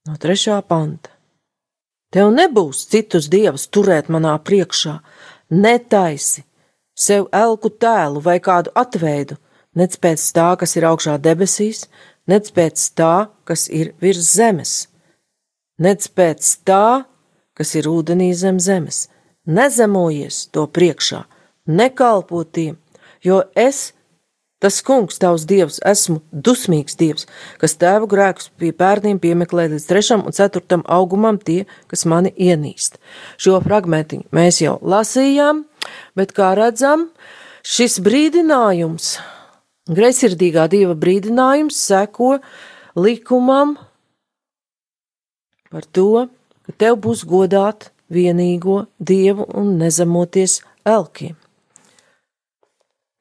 no 0.07 0.17
3. 0.23 0.57
panta. 0.67 1.13
Tev 2.13 2.31
nebūs 2.31 2.85
citus 2.87 3.27
dievus 3.27 3.67
turēt 3.67 4.07
manā 4.13 4.37
priekšā, 4.39 4.93
netaisi 5.51 6.45
sev 6.97 7.27
elku 7.35 7.69
tēlu 7.69 8.21
vai 8.23 8.37
kādu 8.43 8.71
atveidu, 8.75 9.35
nec 9.77 9.97
pēc 10.01 10.23
tā, 10.33 10.47
kas 10.59 10.77
ir 10.79 10.87
augšā 10.87 11.17
debesīs, 11.21 11.85
nec 12.27 12.49
pēc 12.55 12.85
tā, 12.97 13.27
kas 13.43 13.67
ir 13.69 13.91
virs 14.01 14.31
zemes, 14.37 14.87
nec 15.77 16.07
pēc 16.07 16.55
tā, 16.65 17.05
kas 17.57 17.75
ir 17.75 17.89
ūdenī 17.91 18.31
zem 18.33 18.61
zemes. 18.63 19.07
Nezemojies 19.47 20.47
to 20.51 20.65
priekšā, 20.67 21.23
nekalpo 21.67 22.41
tiem, 22.43 22.75
jo 23.23 23.39
es, 23.55 23.93
tas 24.59 24.81
kungs, 24.83 25.19
tavs 25.21 25.45
dievs, 25.47 25.77
esmu 25.87 26.19
dusmīgs 26.31 26.97
dievs, 26.99 27.27
kas 27.61 27.77
tēvu 27.79 28.09
grēkus 28.11 28.51
pie 28.59 28.73
bērniem 28.75 29.21
piemeklē 29.23 29.69
līdz 29.71 29.87
trešam 29.87 30.25
un 30.27 30.35
ceturtam 30.35 30.83
augumam 30.83 31.39
tie, 31.39 31.63
kas 31.87 32.03
mani 32.09 32.33
ienīst. 32.35 32.99
Šo 33.39 33.61
fragmentiņu 33.63 34.27
mēs 34.35 34.59
jau 34.65 34.75
lasījām, 34.83 35.63
bet 36.19 36.35
kā 36.35 36.51
redzam, 36.59 37.07
šis 37.63 38.01
brīdinājums 38.03 39.15
Greizsirdīgā 39.87 40.65
dieva 40.67 40.97
brīdinājums 40.99 41.77
seko 41.79 42.37
likumam 42.99 43.77
par 45.71 45.85
to, 45.95 46.25
ka 46.67 46.75
tev 46.83 46.97
būs 47.05 47.23
godāt 47.27 47.87
vienīgo 48.13 48.85
dievu 48.99 49.47
un 49.57 49.75
nezemoties 49.81 50.61
elkiem. 50.87 51.35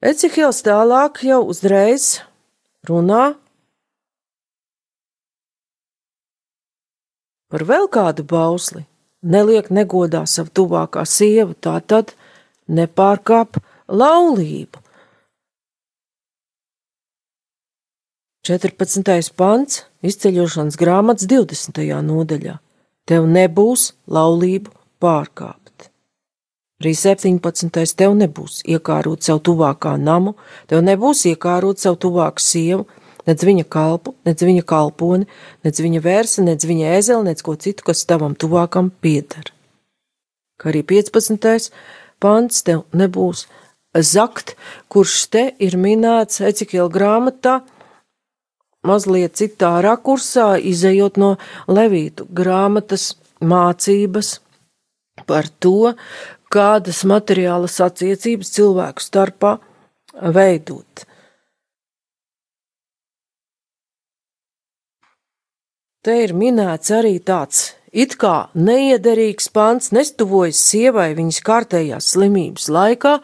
Ecihils 0.01 0.61
tālāk 0.65 1.23
jau 1.25 1.41
uzreiz 1.49 2.19
runā 2.87 3.33
par 7.49 7.65
vēl 7.65 7.89
kādu 7.91 8.27
bausli. 8.27 8.85
Neliek 9.25 9.71
negodā 9.73 10.21
savu 10.29 10.53
tuvākā 10.53 11.01
sievu, 11.09 11.55
tā 11.57 11.79
tad 11.81 12.13
nepārkāp 12.69 13.57
laulību. 13.89 14.83
14. 18.47 19.33
pants 19.35 19.81
izceļošanas 20.07 20.77
grāmatas 20.79 21.27
20. 21.27 21.81
nodaļā. 22.05 22.53
Tev 23.07 23.23
nebūs 23.31 23.93
laulību 24.11 24.73
pārkāpt. 24.99 25.87
Arī 26.81 26.91
17. 26.93 27.71
tev 27.97 28.15
nebūs 28.19 28.59
iekārot 28.67 29.23
savu 29.25 29.39
tuvākā 29.49 29.95
namu, 29.97 30.35
tev 30.69 30.83
nebūs 30.85 31.23
iekārot 31.31 31.79
savu 31.81 31.97
tuvāku 32.03 32.43
sievu, 32.43 32.83
nec 33.25 33.43
viņa 33.47 33.63
kalpu, 33.71 34.13
nec 34.27 34.43
viņa 34.43 34.65
kalponi, 34.67 35.25
nec 35.65 35.79
viņa 35.81 36.01
vērsi, 36.03 36.43
nec 36.45 36.65
viņa 36.67 36.91
ēzeli, 36.97 37.29
nec 37.29 37.41
ko 37.41 37.55
citu, 37.55 37.87
kas 37.87 38.05
tavam 38.05 38.35
tuvākam 38.35 38.91
pieder. 38.91 39.53
Kā 40.61 40.69
arī 40.73 40.83
15. 40.85 41.71
pants 42.19 42.61
tev 42.67 42.85
nebūs 42.91 43.47
zakt, 43.95 44.55
kurš 44.91 45.17
te 45.33 45.47
ir 45.63 45.79
minēts 45.79 46.43
Ecikēla 46.43 46.91
grāmatā, 46.93 47.61
mazliet 48.87 49.37
citā 49.39 49.77
rakursā, 49.85 50.55
izējot 50.57 51.19
no 51.21 51.35
Levītu 51.67 52.27
grāmatas 52.33 53.11
mācības 53.43 54.37
par 55.27 55.49
to, 55.59 55.93
kādas 56.53 57.03
materiālas 57.07 57.77
attiecības 57.83 58.53
cilvēku 58.55 59.03
starpā 59.03 59.57
veidot. 60.33 61.05
Te 66.07 66.21
ir 66.23 66.31
minēts 66.31 66.93
arī 66.95 67.17
tāds 67.19 67.73
it 67.91 68.15
kā 68.21 68.47
neiederīgs 68.55 69.49
pants, 69.51 69.91
nestuvojas 69.91 70.59
sievai 70.69 71.09
viņas 71.17 71.41
kārtējās 71.43 72.13
slimības 72.13 72.69
laikā, 72.71 73.17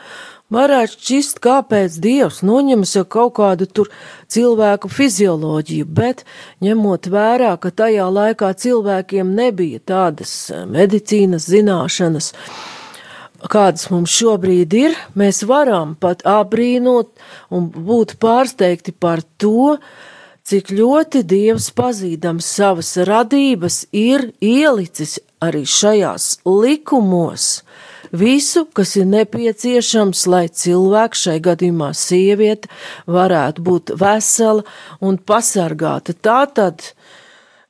varētu 0.54 0.96
šķist, 0.96 1.42
kāpēc 1.44 1.98
Dievs 2.04 2.42
noņemas 2.46 2.96
jau 2.98 3.04
kaut 3.06 3.36
kādu 3.40 3.68
tur 3.68 3.90
cilvēku 4.32 4.92
fizioloģiju, 4.92 5.88
bet 5.90 6.24
ņemot 6.64 7.10
vērā, 7.14 7.56
ka 7.62 7.74
tajā 7.74 8.08
laikā 8.14 8.54
cilvēkiem 8.64 9.34
nebija 9.38 9.82
tādas 9.94 10.34
eh, 10.52 10.64
medicīnas 10.70 11.50
zināšanas, 11.52 12.32
kādas 13.52 13.90
mums 13.92 14.14
šobrīd 14.14 14.74
ir, 14.78 14.98
mēs 15.20 15.44
varam 15.50 15.98
pat 16.00 16.24
abrīnot 16.28 17.12
un 17.52 17.70
būt 17.74 18.18
pārsteigti 18.24 18.96
par 18.96 19.24
to, 19.42 19.80
cik 20.48 20.72
ļoti 20.76 21.24
Dievs 21.28 21.70
pazīdams 21.76 22.48
savas 22.60 22.96
radības 23.08 23.86
ir 23.96 24.30
ielicis 24.44 25.20
arī 25.44 25.64
šajās 25.68 26.38
likumos, 26.48 27.63
visu, 28.14 28.66
kas 28.74 28.96
ir 29.00 29.08
nepieciešams, 29.10 30.26
lai 30.30 30.46
cilvēks, 30.48 31.26
šai 31.26 31.40
gadījumā 31.44 31.90
sieviete, 31.98 32.70
varētu 33.10 33.66
būt 33.66 33.94
vesela 34.00 34.64
un 35.02 35.18
pasargāta. 35.18 36.14
Tātad 36.14 36.94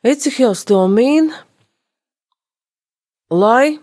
Ecihils 0.03 0.65
to 0.67 0.81
min, 0.91 1.31
lai 3.31 3.79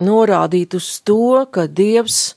norādītu 0.00 0.80
uz 0.80 0.88
to, 1.04 1.44
ka 1.52 1.66
Dievs 1.68 2.34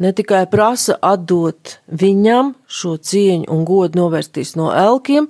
ne 0.00 0.12
tikai 0.16 0.46
prasa 0.48 0.96
atdot 1.04 1.76
viņam 1.88 2.54
šo 2.64 2.96
cieņu 2.96 3.50
un 3.52 3.64
godu 3.68 4.00
novērsties 4.00 4.54
no 4.56 4.70
elkiem, 4.72 5.28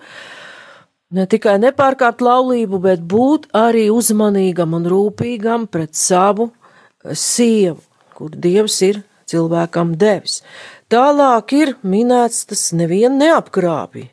ne 1.10 1.26
tikai 1.26 1.56
nepārkāpt 1.62 2.22
laulību, 2.22 2.80
bet 2.82 3.02
būt 3.02 3.50
arī 3.54 3.88
uzmanīgam 3.90 4.78
un 4.78 4.86
rūpīgam 4.90 5.66
pret 5.70 5.98
savu 5.98 6.52
sievu, 7.04 7.80
kur 8.16 8.32
Dievs 8.32 8.80
ir 8.86 9.02
cilvēkam 9.30 9.94
devis. 9.98 10.40
Tālāk 10.92 11.52
ir 11.56 11.74
minēts 11.82 12.44
tas 12.46 12.68
nevienu 12.76 13.18
neapkrāpīja, 13.18 14.12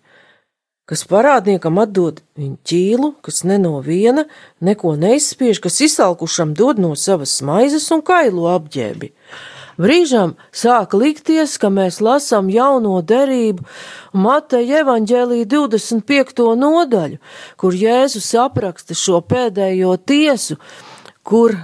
kas 0.90 1.06
parādniekam 1.10 1.78
atdod 1.84 2.24
viņa 2.40 2.58
ķīlu, 2.70 3.14
kas 3.22 3.44
ne 3.48 3.60
no 3.62 3.78
viena 3.86 4.26
neko 4.60 4.96
neizspiež, 5.00 5.62
kas 5.64 5.82
izsalkušam 5.86 6.56
dod 6.58 6.82
no 6.82 6.96
savas 6.98 7.36
maizes 7.46 7.90
un 7.94 8.02
kailu 8.06 8.50
apģēbi. 8.56 9.14
Brīžam 9.74 10.36
sāk 10.54 10.94
likties, 10.94 11.56
ka 11.58 11.72
mēs 11.74 11.98
lasām 12.04 12.50
jauno 12.54 13.00
derību 13.02 13.66
Mateja 14.14 14.84
evaņģēlī 14.84 15.40
25. 15.50 16.44
nodaļu, 16.62 17.18
kur 17.58 17.78
Jēzus 17.78 18.30
apraksta 18.38 18.98
šo 18.98 19.24
pēdējo 19.26 19.96
tiesu, 20.06 20.60
kur 21.26 21.58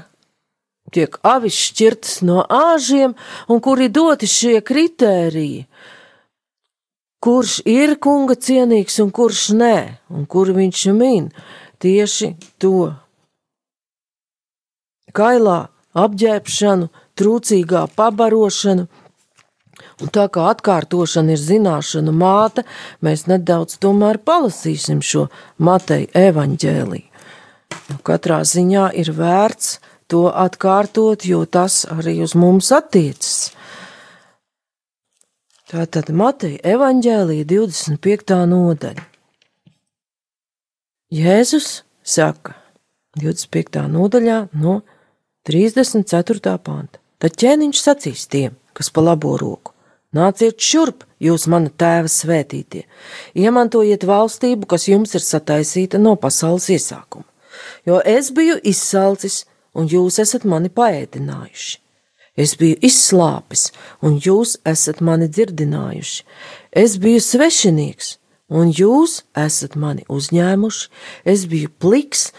tiek 0.94 1.18
avis 1.26 1.58
šķirtas 1.70 2.22
no 2.28 2.44
āžiem 2.44 3.16
un 3.48 3.62
kuri 3.64 3.90
doti 3.94 4.30
šie 4.30 4.60
kritēriji, 4.66 5.66
kurš 7.24 7.60
ir 7.68 7.98
kunga 8.04 8.38
cienīgs 8.40 9.00
un 9.04 9.12
kurš 9.16 9.50
nē, 9.60 9.76
un 10.14 10.26
kur 10.30 10.54
viņš 10.56 10.86
min 10.96 11.30
tieši 11.84 12.34
to. 12.62 12.94
Kailā 15.16 15.60
apģērbšanu, 15.98 16.90
trūcīgā 17.18 17.88
pabarošanu, 17.98 18.86
un 20.00 20.12
tā 20.16 20.26
kā 20.32 20.46
atkārtošana 20.54 21.36
ir 21.36 21.42
zināšana 21.42 22.14
māte, 22.16 22.66
mēs 23.04 23.26
nedaudz 23.32 23.80
tomēr 23.84 24.22
palasīsim 24.24 25.02
šo 25.04 25.28
Mateja 25.58 26.30
evaņģēlī. 26.30 27.04
Nu, 27.90 27.98
katrā 28.06 28.42
ziņā 28.46 28.90
ir 29.02 29.12
vērts 29.18 29.80
to 30.10 30.26
atkārtot, 30.34 31.26
jo 31.26 31.46
tas 31.46 31.84
arī 31.94 32.20
uz 32.26 32.36
mums 32.36 32.72
attiecas. 32.76 33.52
Tā 35.70 35.86
tad 35.86 36.10
Mateja 36.10 36.58
evaņģēlīja 36.76 37.46
25. 37.46 38.38
nodaļa. 38.50 39.04
Jēzus 41.14 41.68
saka 42.02 42.56
25. 43.22 43.84
nodaļā 43.94 44.40
no 44.62 44.80
34. 45.46 46.56
panta. 46.66 46.98
Tad 47.20 47.36
ķēniņš 47.38 47.82
sacīs 47.82 48.26
tiem, 48.32 48.56
kas 48.74 48.90
pa 48.94 49.04
labo 49.04 49.36
roku: 49.38 49.74
Nāciet 50.16 50.58
šurp, 50.58 51.04
jūs 51.22 51.46
mana 51.52 51.70
tēva 51.70 52.10
svētītie, 52.10 52.86
iemantojiet 53.38 54.06
valstību, 54.10 54.66
kas 54.70 54.88
jums 54.90 55.14
ir 55.14 55.26
sataisīta 55.26 56.02
no 56.02 56.16
pasaules 56.18 56.70
iesākuma. 56.74 57.28
Jo 57.86 58.00
es 58.06 58.32
biju 58.34 58.58
izsalcis, 58.64 59.44
un 59.80 59.88
jūs 59.88 60.20
esat 60.20 60.44
mani 60.44 60.70
paēdinājuši. 60.70 61.80
Es 62.40 62.56
biju 62.60 62.78
izslāpis, 62.88 63.70
un 64.06 64.16
jūs 64.24 64.56
esat 64.68 65.02
mani 65.04 65.28
dzirdinājuši. 65.28 66.24
Es 66.72 66.96
biju 67.02 67.20
svešinieks, 67.24 68.14
un 68.48 68.72
jūs 68.72 69.24
esat 69.36 69.76
mani 69.76 70.06
uzņēmuši. 70.08 70.88
Es 71.26 71.46
biju 71.52 71.72
pliks, 71.84 72.30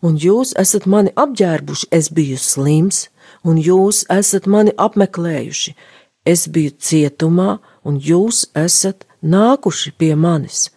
un 0.00 0.16
jūs 0.16 0.54
esat 0.60 0.86
mani 0.88 1.12
apģērbuši. 1.12 1.90
Es 1.92 2.08
biju 2.08 2.40
slims, 2.40 3.08
un 3.44 3.60
jūs 3.60 4.06
esat 4.08 4.48
mani 4.48 4.72
apmeklējuši. 4.80 5.76
Es 6.24 6.46
biju 6.48 6.72
cietumā, 6.80 7.58
un 7.84 8.00
jūs 8.00 8.46
esat 8.56 9.04
nākuši 9.20 9.92
pie 10.00 10.14
manis. 10.16 10.70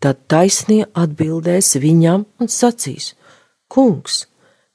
Tad 0.00 0.24
taisnie 0.32 0.86
atbildēs 0.96 1.74
viņam 1.76 2.24
un 2.40 2.48
sacīs: 2.48 3.12
Kungs, 3.68 4.29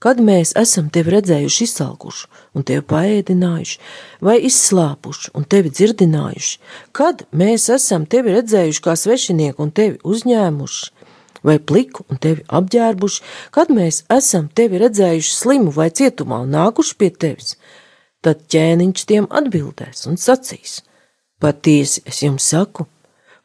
kad 0.05 0.19
mēs 0.21 0.51
esam 0.59 0.91
tevi 0.93 1.15
redzējuši 1.15 1.63
izsalkušu 1.65 2.27
un 2.53 2.65
tevi 2.67 2.83
paēdinājuši, 2.91 3.79
vai 4.21 4.35
izslāpuši 4.45 5.31
un 5.33 5.47
tevi 5.49 5.71
dzirdinājuši, 5.73 6.59
kad 6.93 7.23
mēs 7.33 7.65
esam 7.73 8.05
tevi 8.05 8.35
redzējuši 8.35 8.83
kā 8.85 8.93
svešinieku 9.01 9.65
un 9.65 9.73
tevi 9.73 9.97
uzņēmuši, 10.05 11.09
vai 11.45 11.57
pliku 11.57 12.05
un 12.09 12.21
tevi 12.21 12.45
apģērbuši, 12.59 13.25
kad 13.57 13.73
mēs 13.73 14.03
esam 14.13 14.45
tevi 14.53 14.81
redzējuši 14.85 15.35
slimu 15.39 15.73
vai 15.73 15.89
cietumā 15.89 16.43
un 16.45 16.53
nākuši 16.53 16.97
pie 17.01 17.09
tevis, 17.09 17.57
tad 18.21 18.45
ķēniņš 18.53 19.09
tiem 19.09 19.29
atbildēs 19.29 20.05
un 20.09 20.21
sacīs: 20.21 20.83
Patiesi 21.41 22.05
es 22.05 22.21
jums 22.21 22.45
saku, 22.53 22.85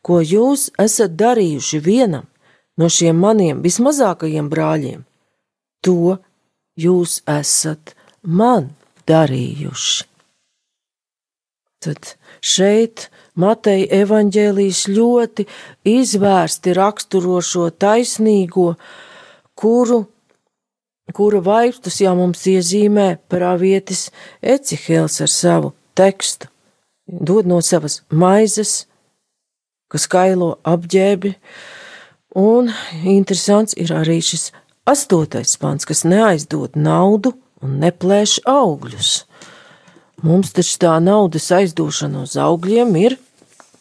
ko 0.04 0.20
jūs 0.20 0.70
esat 0.80 1.16
darījuši 1.16 1.80
vienam 1.84 2.28
no 2.76 2.88
šiem 2.88 3.16
maniem 3.16 3.60
vismazākajiem 3.64 4.48
brāļiem, 4.52 5.04
to 5.84 6.18
jūs 6.84 7.20
esat 7.28 7.94
man 8.22 8.70
darījuši. 9.08 10.06
Tad 11.80 12.14
šeit 12.44 13.08
Mateja 13.40 14.02
evaņģēlijas 14.02 14.82
ļoti 14.92 15.46
izvērsti 15.88 16.74
raksturo 16.76 17.38
šo 17.40 17.70
taisnīgo, 17.72 18.74
kuru, 19.56 20.02
kura 21.16 21.40
vaipstus 21.46 22.02
jau 22.02 22.12
mums 22.18 22.44
iezīmē 22.50 23.14
pravietis 23.32 24.10
Ecihēls 24.42 25.22
ar 25.24 25.32
savu 25.32 25.72
tekstu. 25.96 26.50
Dod 27.08 27.48
no 27.48 27.62
savas 27.64 28.02
maizes, 28.12 28.84
kas 29.90 30.04
kailo 30.06 30.58
apģēbi, 30.68 31.32
un 32.38 32.68
interesants 33.02 33.74
ir 33.74 33.90
arī 33.96 34.20
šis 34.22 34.50
Astotais 34.90 35.52
pants, 35.60 35.86
kas 35.86 36.00
neaizdod 36.02 36.74
naudu 36.74 37.36
un 37.62 37.76
neplēš 37.78 38.40
augļus. 38.48 39.10
Mums 40.26 40.50
taču 40.56 40.80
tā 40.82 40.96
naudas 41.04 41.46
aizdošana 41.54 42.24
uz 42.26 42.34
augļiem 42.40 42.96
ir 42.98 43.14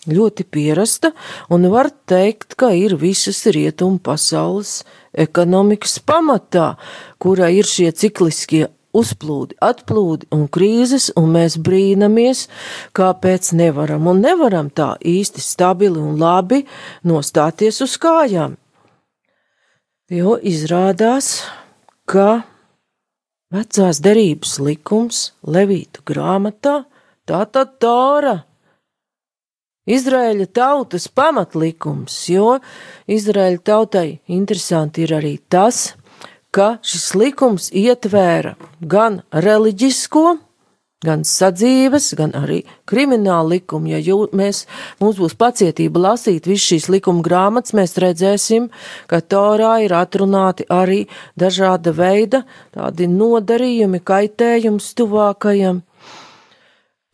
ļoti 0.10 0.46
pierasta, 0.46 1.12
un 1.50 1.66
var 1.74 1.90
teikt, 2.10 2.54
ka 2.60 2.70
ir 2.78 2.94
visas 3.02 3.42
rietumu 3.50 3.98
pasaules 4.06 4.84
ekonomikas 5.26 5.98
pamatā, 6.06 6.76
kurā 7.18 7.50
ir 7.58 7.66
šie 7.66 7.90
cikliskie 7.90 8.68
uzplūdi, 8.94 9.58
atplūdi 9.66 10.30
un 10.36 10.46
krīzes, 10.46 11.10
un 11.18 11.34
mēs 11.34 11.58
brīnamies, 11.58 12.46
kāpēc 12.94 13.54
nevaram 13.58 14.14
un 14.14 14.22
nevaram 14.30 14.70
tā 14.70 14.94
īsti 15.02 15.42
stabili 15.42 15.98
un 15.98 16.22
labi 16.22 16.68
nostāties 17.02 17.82
uz 17.86 17.98
kājām. 17.98 18.60
Jo 20.10 20.40
izrādās, 20.42 21.44
ka 22.10 22.42
vecās 23.54 24.00
derības 24.02 24.56
likums 24.58 25.20
Levītu 25.46 26.02
grāmatā, 26.02 26.80
tā 27.30 27.44
tad 27.54 27.76
Tora, 27.78 28.40
Izraēļa 29.90 30.48
tautas 30.54 31.06
pamatlikums, 31.14 32.18
jo 32.30 32.58
Izraēļa 33.06 33.62
tautai 33.70 34.08
interesanti 34.26 35.06
ir 35.06 35.14
arī 35.20 35.36
tas, 35.46 35.92
ka 36.50 36.80
šis 36.82 37.14
likums 37.14 37.70
ietvēra 37.70 38.56
gan 38.82 39.22
reliģisko, 39.30 40.40
gan 41.06 41.24
sadzīves, 41.24 42.12
gan 42.20 42.34
arī 42.36 42.60
krimināla 42.90 43.56
likuma. 43.56 43.94
Ja 43.94 44.00
jū, 44.04 44.26
mēs, 44.36 44.66
mums 45.00 45.20
būs 45.22 45.36
pacietība 45.40 46.02
lasīt 46.10 46.50
visu 46.50 46.74
šīs 46.74 46.90
likuma 46.92 47.24
grāmatas, 47.26 47.76
mēs 47.78 47.96
redzēsim, 48.04 48.68
ka 49.08 49.22
Torā 49.24 49.78
ir 49.86 49.96
atrunāti 49.96 50.68
arī 50.68 51.06
dažāda 51.40 51.94
veida 51.96 52.44
tādi 52.76 53.08
nodarījumi, 53.12 54.02
kaitējums 54.04 54.92
tuvākajam, 55.00 55.82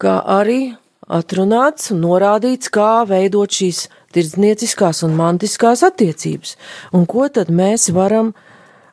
kā 0.02 0.18
arī 0.40 0.74
atrunāts 1.06 1.92
un 1.94 2.02
norādīts, 2.08 2.72
kā 2.74 3.06
veidot 3.06 3.54
šīs 3.54 3.86
tirdznieciskās 4.16 5.04
un 5.06 5.14
mantiskās 5.20 5.86
attiecības, 5.86 6.56
un 6.98 7.06
ko 7.06 7.30
tad 7.30 7.54
mēs 7.54 7.92
varam 7.94 8.34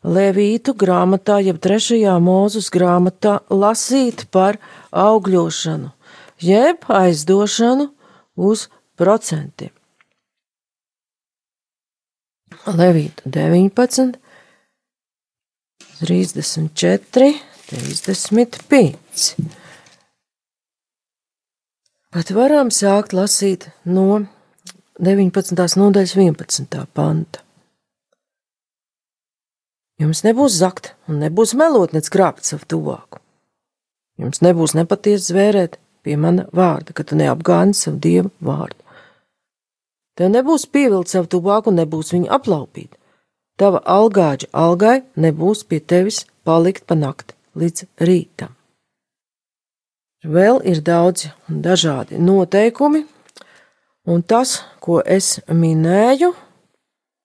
Levītu 0.03 0.75
grāmatā, 0.75 1.37
jeb 1.47 1.61
trešajā 1.62 2.17
mūzus 2.19 2.73
grāmatā 2.75 3.37
lasīt 3.55 4.25
par 4.35 4.59
augļošanu, 4.91 5.93
jeb 6.43 6.88
aizdošanu 6.91 7.87
uz 8.35 8.67
procentiem. 8.99 9.71
Levīta 12.67 13.31
19, 13.31 14.19
34, 16.03 17.31
35. 17.71 19.37
Pat 22.12 22.35
varam 22.37 22.75
sākt 22.75 23.15
lasīt 23.17 23.71
no 23.87 24.25
19. 24.99 25.79
nodaļas 25.81 26.19
11. 26.19 26.83
panta. 26.93 27.42
Jums 30.01 30.23
nebūs 30.25 30.57
zakt 30.57 30.95
un 31.09 31.21
nebūs 31.23 31.53
melot, 31.59 31.93
nec 31.93 32.09
krāpt 32.13 32.47
savu 32.49 32.65
tuvāku. 32.69 33.21
Jums 34.21 34.43
nebūs 34.45 34.77
nepatiesi 34.79 35.33
zvērēt 35.33 35.79
pie 36.03 36.17
mana 36.17 36.47
vārda, 36.55 36.95
ka 36.95 37.05
tu 37.05 37.19
neapgāni 37.19 37.77
savu 37.77 38.01
dievu 38.03 38.33
vārdu. 38.45 38.79
Tev 40.19 40.33
nebūs 40.33 40.67
pievilkt 40.69 41.13
savu 41.13 41.31
tuvāku 41.33 41.73
un 41.73 41.81
nebūs 41.81 42.13
viņu 42.13 42.33
aplaupīt. 42.37 42.91
Tava 43.61 43.83
algāģa 43.89 44.49
algai 44.53 45.03
nebūs 45.17 45.65
pie 45.69 45.81
tevis 45.81 46.25
palikt 46.45 46.87
pa 46.89 46.97
nakti 46.99 47.37
līdz 47.57 47.87
rītam. 48.01 48.53
Vēl 50.23 50.61
ir 50.69 50.81
daudzi 50.87 51.33
un 51.51 51.63
dažādi 51.65 52.21
noteikumi, 52.23 53.03
un 54.07 54.23
tas, 54.23 54.61
ko 54.79 55.01
es 55.03 55.41
minēju, 55.49 56.31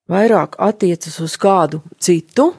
vairāk 0.08 0.56
attiecas 0.58 1.18
uz 1.24 1.36
kādu 1.40 1.82
citu 2.00 2.52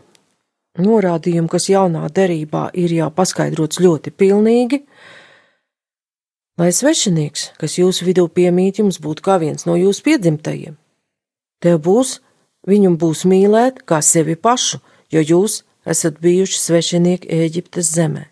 norādījumi, 0.80 1.50
kas 1.52 1.70
jaunā 1.70 2.06
derībā 2.14 2.70
ir 2.78 2.94
jau 2.96 3.10
paskaidrots 3.14 3.82
ļoti 3.84 4.14
pilnīgi. 4.16 4.84
Lai 6.60 6.72
svešinieks, 6.76 7.54
kas 7.60 7.78
jūsu 7.80 8.08
vidū 8.08 8.28
piemīt, 8.28 8.82
jums 8.82 9.00
būtu 9.00 9.24
kā 9.24 9.38
viens 9.40 9.66
no 9.68 9.78
jūsu 9.80 10.04
piedzimtajiem, 10.10 10.76
tev 11.64 11.80
būs, 11.86 12.18
viņam 12.68 12.98
būs 13.00 13.24
mīlēt 13.30 13.84
kā 13.88 14.02
sevi 14.04 14.36
pašu, 14.36 14.82
jo 15.12 15.24
jūs 15.24 15.62
esat 15.88 16.20
bijuši 16.20 16.60
svešinieki 16.60 17.32
Ēģiptes 17.46 17.94
zemē. 17.96 18.26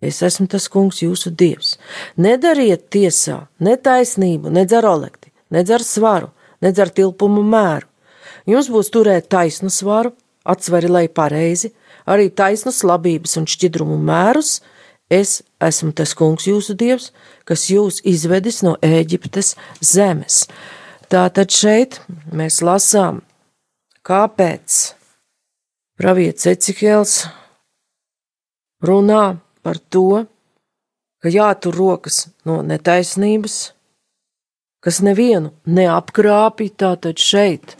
Es 0.00 0.22
esmu 0.24 0.48
tas 0.48 0.66
kungs, 0.72 1.02
jūsu 1.04 1.30
dievs. 1.30 1.74
Nedariet 2.16 2.88
tiesā, 2.90 3.44
netaisnību, 3.60 4.50
nedz 4.50 4.72
ar 4.78 4.88
olekti, 4.88 5.28
nedz 5.52 5.70
ar 5.76 5.84
svaru, 5.84 6.30
nedz 6.64 6.80
ar 6.80 6.90
tilpumu 6.96 7.44
mēru. 7.44 7.89
Jums 8.50 8.70
būs 8.72 8.90
turēt 8.90 9.28
taisnu 9.30 9.70
svaru, 9.70 10.12
atsvari 10.44 10.90
lai 10.90 11.06
pareizi, 11.06 11.70
arī 12.10 12.30
taisnas 12.34 12.82
labības 12.86 13.36
un 13.38 13.46
šķidrumu 13.50 13.98
mērus, 14.02 14.58
es 15.10 15.40
esmu 15.62 15.92
tas 15.94 16.14
kungs 16.18 16.48
jūsu 16.48 16.74
dievs, 16.78 17.10
kas 17.46 17.68
jūs 17.70 18.00
izvedis 18.06 18.62
no 18.66 18.76
Ēģiptes 18.82 19.54
zemes. 19.84 20.44
Tātad 21.10 21.50
šeit 21.50 21.98
mēs 22.34 22.60
lasām, 22.62 23.20
kāpēc 24.06 24.80
pravietis 25.98 26.46
Ecihēls 26.54 27.16
runā 28.86 29.24
par 29.62 29.78
to, 29.92 30.24
ka 31.20 31.28
jātur 31.28 31.76
rokas 31.76 32.28
no 32.48 32.62
netaisnības, 32.64 33.58
kas 34.80 35.02
nevienu 35.04 35.52
neapkrāpja, 35.68 36.76
tātad 36.86 37.20
šeit 37.20 37.76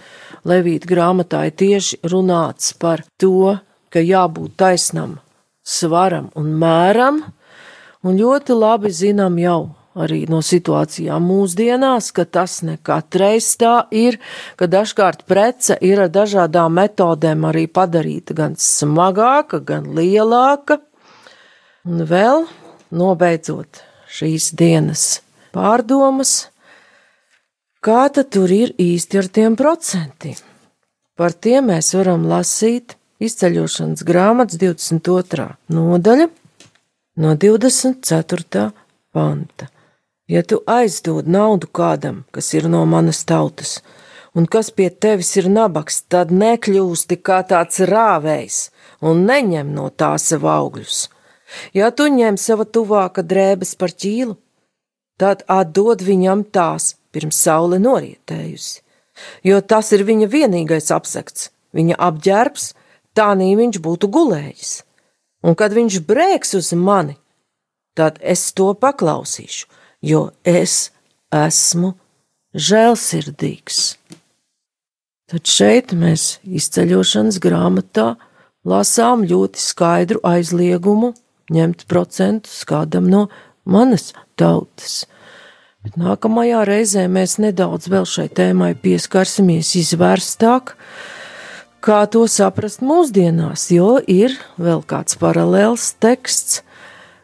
Levīta 0.49 0.89
grāmatā 0.89 1.45
ir 1.49 1.57
tieši 1.61 2.01
runāts 2.09 2.73
par 2.81 3.03
to, 3.21 3.59
ka 3.93 4.01
jābūt 4.01 4.57
taisnam, 4.61 5.19
svaram 5.67 6.31
un 6.39 6.55
mēram, 6.61 7.21
un 8.07 8.17
ļoti 8.17 8.57
labi 8.57 8.93
zinām 8.95 9.37
jau 9.41 9.61
arī 10.01 10.23
no 10.31 10.39
situācijām 10.45 11.25
mūsdienās, 11.27 12.11
ka 12.15 12.25
tas 12.25 12.61
ne 12.67 12.77
katreiz 12.83 13.51
tā 13.61 13.87
ir, 13.91 14.21
ka 14.57 14.69
dažkārt 14.71 15.27
prece 15.29 15.77
ir 15.83 16.01
ar 16.07 16.13
dažādām 16.15 16.79
metodēm 16.79 17.49
arī 17.51 17.67
padarīta 17.67 18.37
gan 18.39 18.57
smagāka, 18.57 19.61
gan 19.61 19.91
lielāka. 19.97 20.79
Un 21.89 22.05
vēl, 22.07 22.47
nobeidzot 22.93 23.83
šīs 24.11 24.53
dienas 24.59 25.21
pārdomas, 25.55 26.51
kā 27.81 28.07
tad 28.13 28.31
tur 28.35 28.53
ir 28.53 28.75
īsti 28.79 29.21
ar 29.21 29.29
tiem 29.29 29.57
procentiem? 29.57 30.39
Par 31.17 31.33
tiem 31.33 31.71
mēs 31.73 31.93
varam 31.97 32.25
lasīt 32.29 32.97
izceļošanas 33.21 34.05
grāmatas 34.09 34.61
22. 34.61 35.49
nodaļa 35.69 36.29
no 37.21 37.35
24. 37.37 38.71
panta. 39.13 39.69
Ja 40.31 40.43
tu 40.47 40.61
aizdod 40.67 41.29
naudu 41.29 41.67
kādam, 41.67 42.23
kas 42.31 42.53
ir 42.55 42.69
no 42.71 42.85
manas 42.87 43.25
tautas, 43.27 43.81
un 44.33 44.47
kas 44.47 44.71
pie 44.71 44.89
tevis 44.91 45.33
ir 45.41 45.51
nabaks, 45.51 46.05
tad 46.09 46.31
nekļūsti 46.31 47.19
kā 47.19 47.41
tāds 47.51 47.83
rāvējs 47.91 48.61
un 49.03 49.25
neņem 49.27 49.75
no 49.75 49.89
tā 49.91 50.15
sev 50.23 50.47
augļus. 50.47 51.09
Ja 51.75 51.91
tu 51.91 52.07
ņem 52.07 52.39
sava 52.39 52.65
tuvāka 52.65 53.27
drēbes 53.27 53.75
par 53.75 53.91
ķīlu, 53.91 54.37
tad 55.19 55.43
atdod 55.51 56.05
viņam 56.07 56.47
tās 56.55 56.95
pirms 57.15 57.41
saule 57.47 57.81
norietējusi, 57.83 58.81
jo 59.47 59.61
tas 59.61 59.91
ir 59.97 60.07
viņa 60.09 60.31
vienīgais 60.31 60.93
apsekts, 60.95 61.51
viņa 61.77 61.99
apģērbs, 61.99 62.71
tā 63.17 63.33
nī 63.39 63.53
viņš 63.59 63.81
būtu 63.83 64.11
gulējis. 64.13 64.73
Un 65.45 65.57
kad 65.57 65.73
viņš 65.73 66.03
brēks 66.07 66.57
uz 66.59 66.73
mani, 66.77 67.17
tad 67.97 68.19
es 68.21 68.51
to 68.53 68.73
paklausīšu 68.77 69.71
jo 70.03 70.31
es 70.45 70.91
esmu 71.33 71.95
žēlsirdīgs. 72.57 73.81
Tad 75.31 75.47
šeit 75.47 75.95
mēs 75.95 76.41
izceļošanas 76.43 77.39
grāmatā 77.43 78.15
lasām 78.67 79.23
ļoti 79.29 79.63
skaidru 79.63 80.23
aizliegumu 80.27 81.13
ņemt 81.55 81.87
procentus 81.91 82.65
kādam 82.67 83.07
no 83.13 83.29
manas 83.65 84.11
tautas. 84.41 85.05
Bet 85.81 85.95
nākamajā 85.97 86.61
reizē 86.69 87.07
mēs 87.09 87.39
nedaudz 87.41 87.87
vēl 87.89 88.05
šai 88.05 88.27
tēmai 88.37 88.75
pieskarsimies 88.77 89.71
izvērstāk, 89.81 90.75
kā 91.81 92.01
to 92.13 92.27
saprast 92.29 92.83
mūsdienās, 92.85 93.71
jo 93.73 93.95
ir 94.05 94.35
vēl 94.61 94.83
kāds 94.85 95.17
paralēls 95.17 95.95
teksts, 96.05 96.59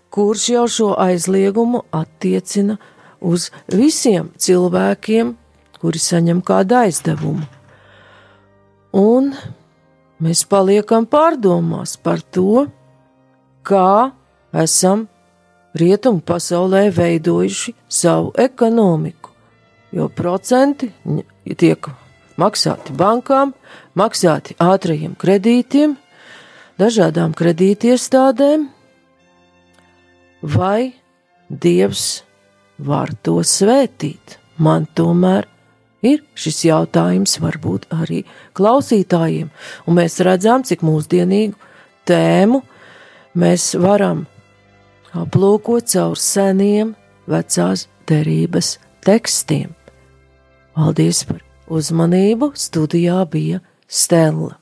kurš 0.09 0.47
jau 0.55 0.63
šo 0.73 0.87
aizliegumu 1.05 1.83
attiecina 1.93 2.79
uz 3.21 3.51
visiem 3.69 4.31
cilvēkiem, 4.41 5.35
kuri 5.77 6.01
saņem 6.01 6.41
kādu 6.41 6.79
aizdevumu. 6.81 7.45
Un 8.97 9.35
mēs 10.25 10.47
paliekam 10.49 11.05
pārdomās 11.05 11.99
par 12.01 12.25
to, 12.33 12.65
kā 13.69 14.17
esam 14.57 15.05
rietumu 15.77 16.23
pasaulē 16.27 16.89
veidojuši 16.95 17.75
savu 17.89 18.33
ekonomiku, 18.39 19.31
jo 19.93 20.09
procenti 20.09 20.91
tiek 21.57 21.89
maksāti 22.41 22.95
bankām, 22.97 23.55
maksāti 23.97 24.57
ātrajiem 24.61 25.17
kredītiem, 25.19 25.97
dažādām 26.81 27.35
kredītiestādēm, 27.37 28.69
vai 30.43 30.95
Dievs 31.47 32.25
var 32.83 33.13
to 33.23 33.39
svētīt? 33.47 34.41
Man 34.59 34.89
tomēr 34.97 35.47
ir 36.03 36.23
šis 36.35 36.65
jautājums, 36.67 37.37
varbūt 37.43 37.87
arī 37.95 38.23
klausītājiem, 38.57 39.51
un 39.87 39.99
mēs 39.99 40.19
redzam, 40.27 40.65
cik 40.67 40.83
mūsdienīgu 40.87 41.55
tēmu 42.09 42.63
mēs 43.37 43.75
varam 43.81 44.25
aplūkot 45.23 45.89
caur 45.93 46.19
seniem 46.21 46.95
vecās 47.31 47.87
derības 48.09 48.77
tekstiem. 49.07 49.73
Paldies 50.77 51.25
par 51.25 51.43
uzmanību! 51.73 52.53
Studijā 52.59 53.25
bija 53.33 53.65
Stela. 53.89 54.57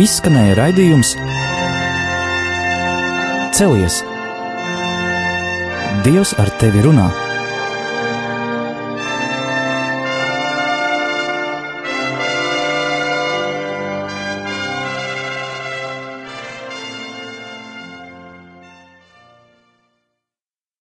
izskanēja 0.00 0.54
raidījums 0.56 1.14
Celies! 3.60 3.98
Dievs 6.00 6.32
ar 6.40 6.48
tevi 6.62 6.80
runā! 6.86 7.29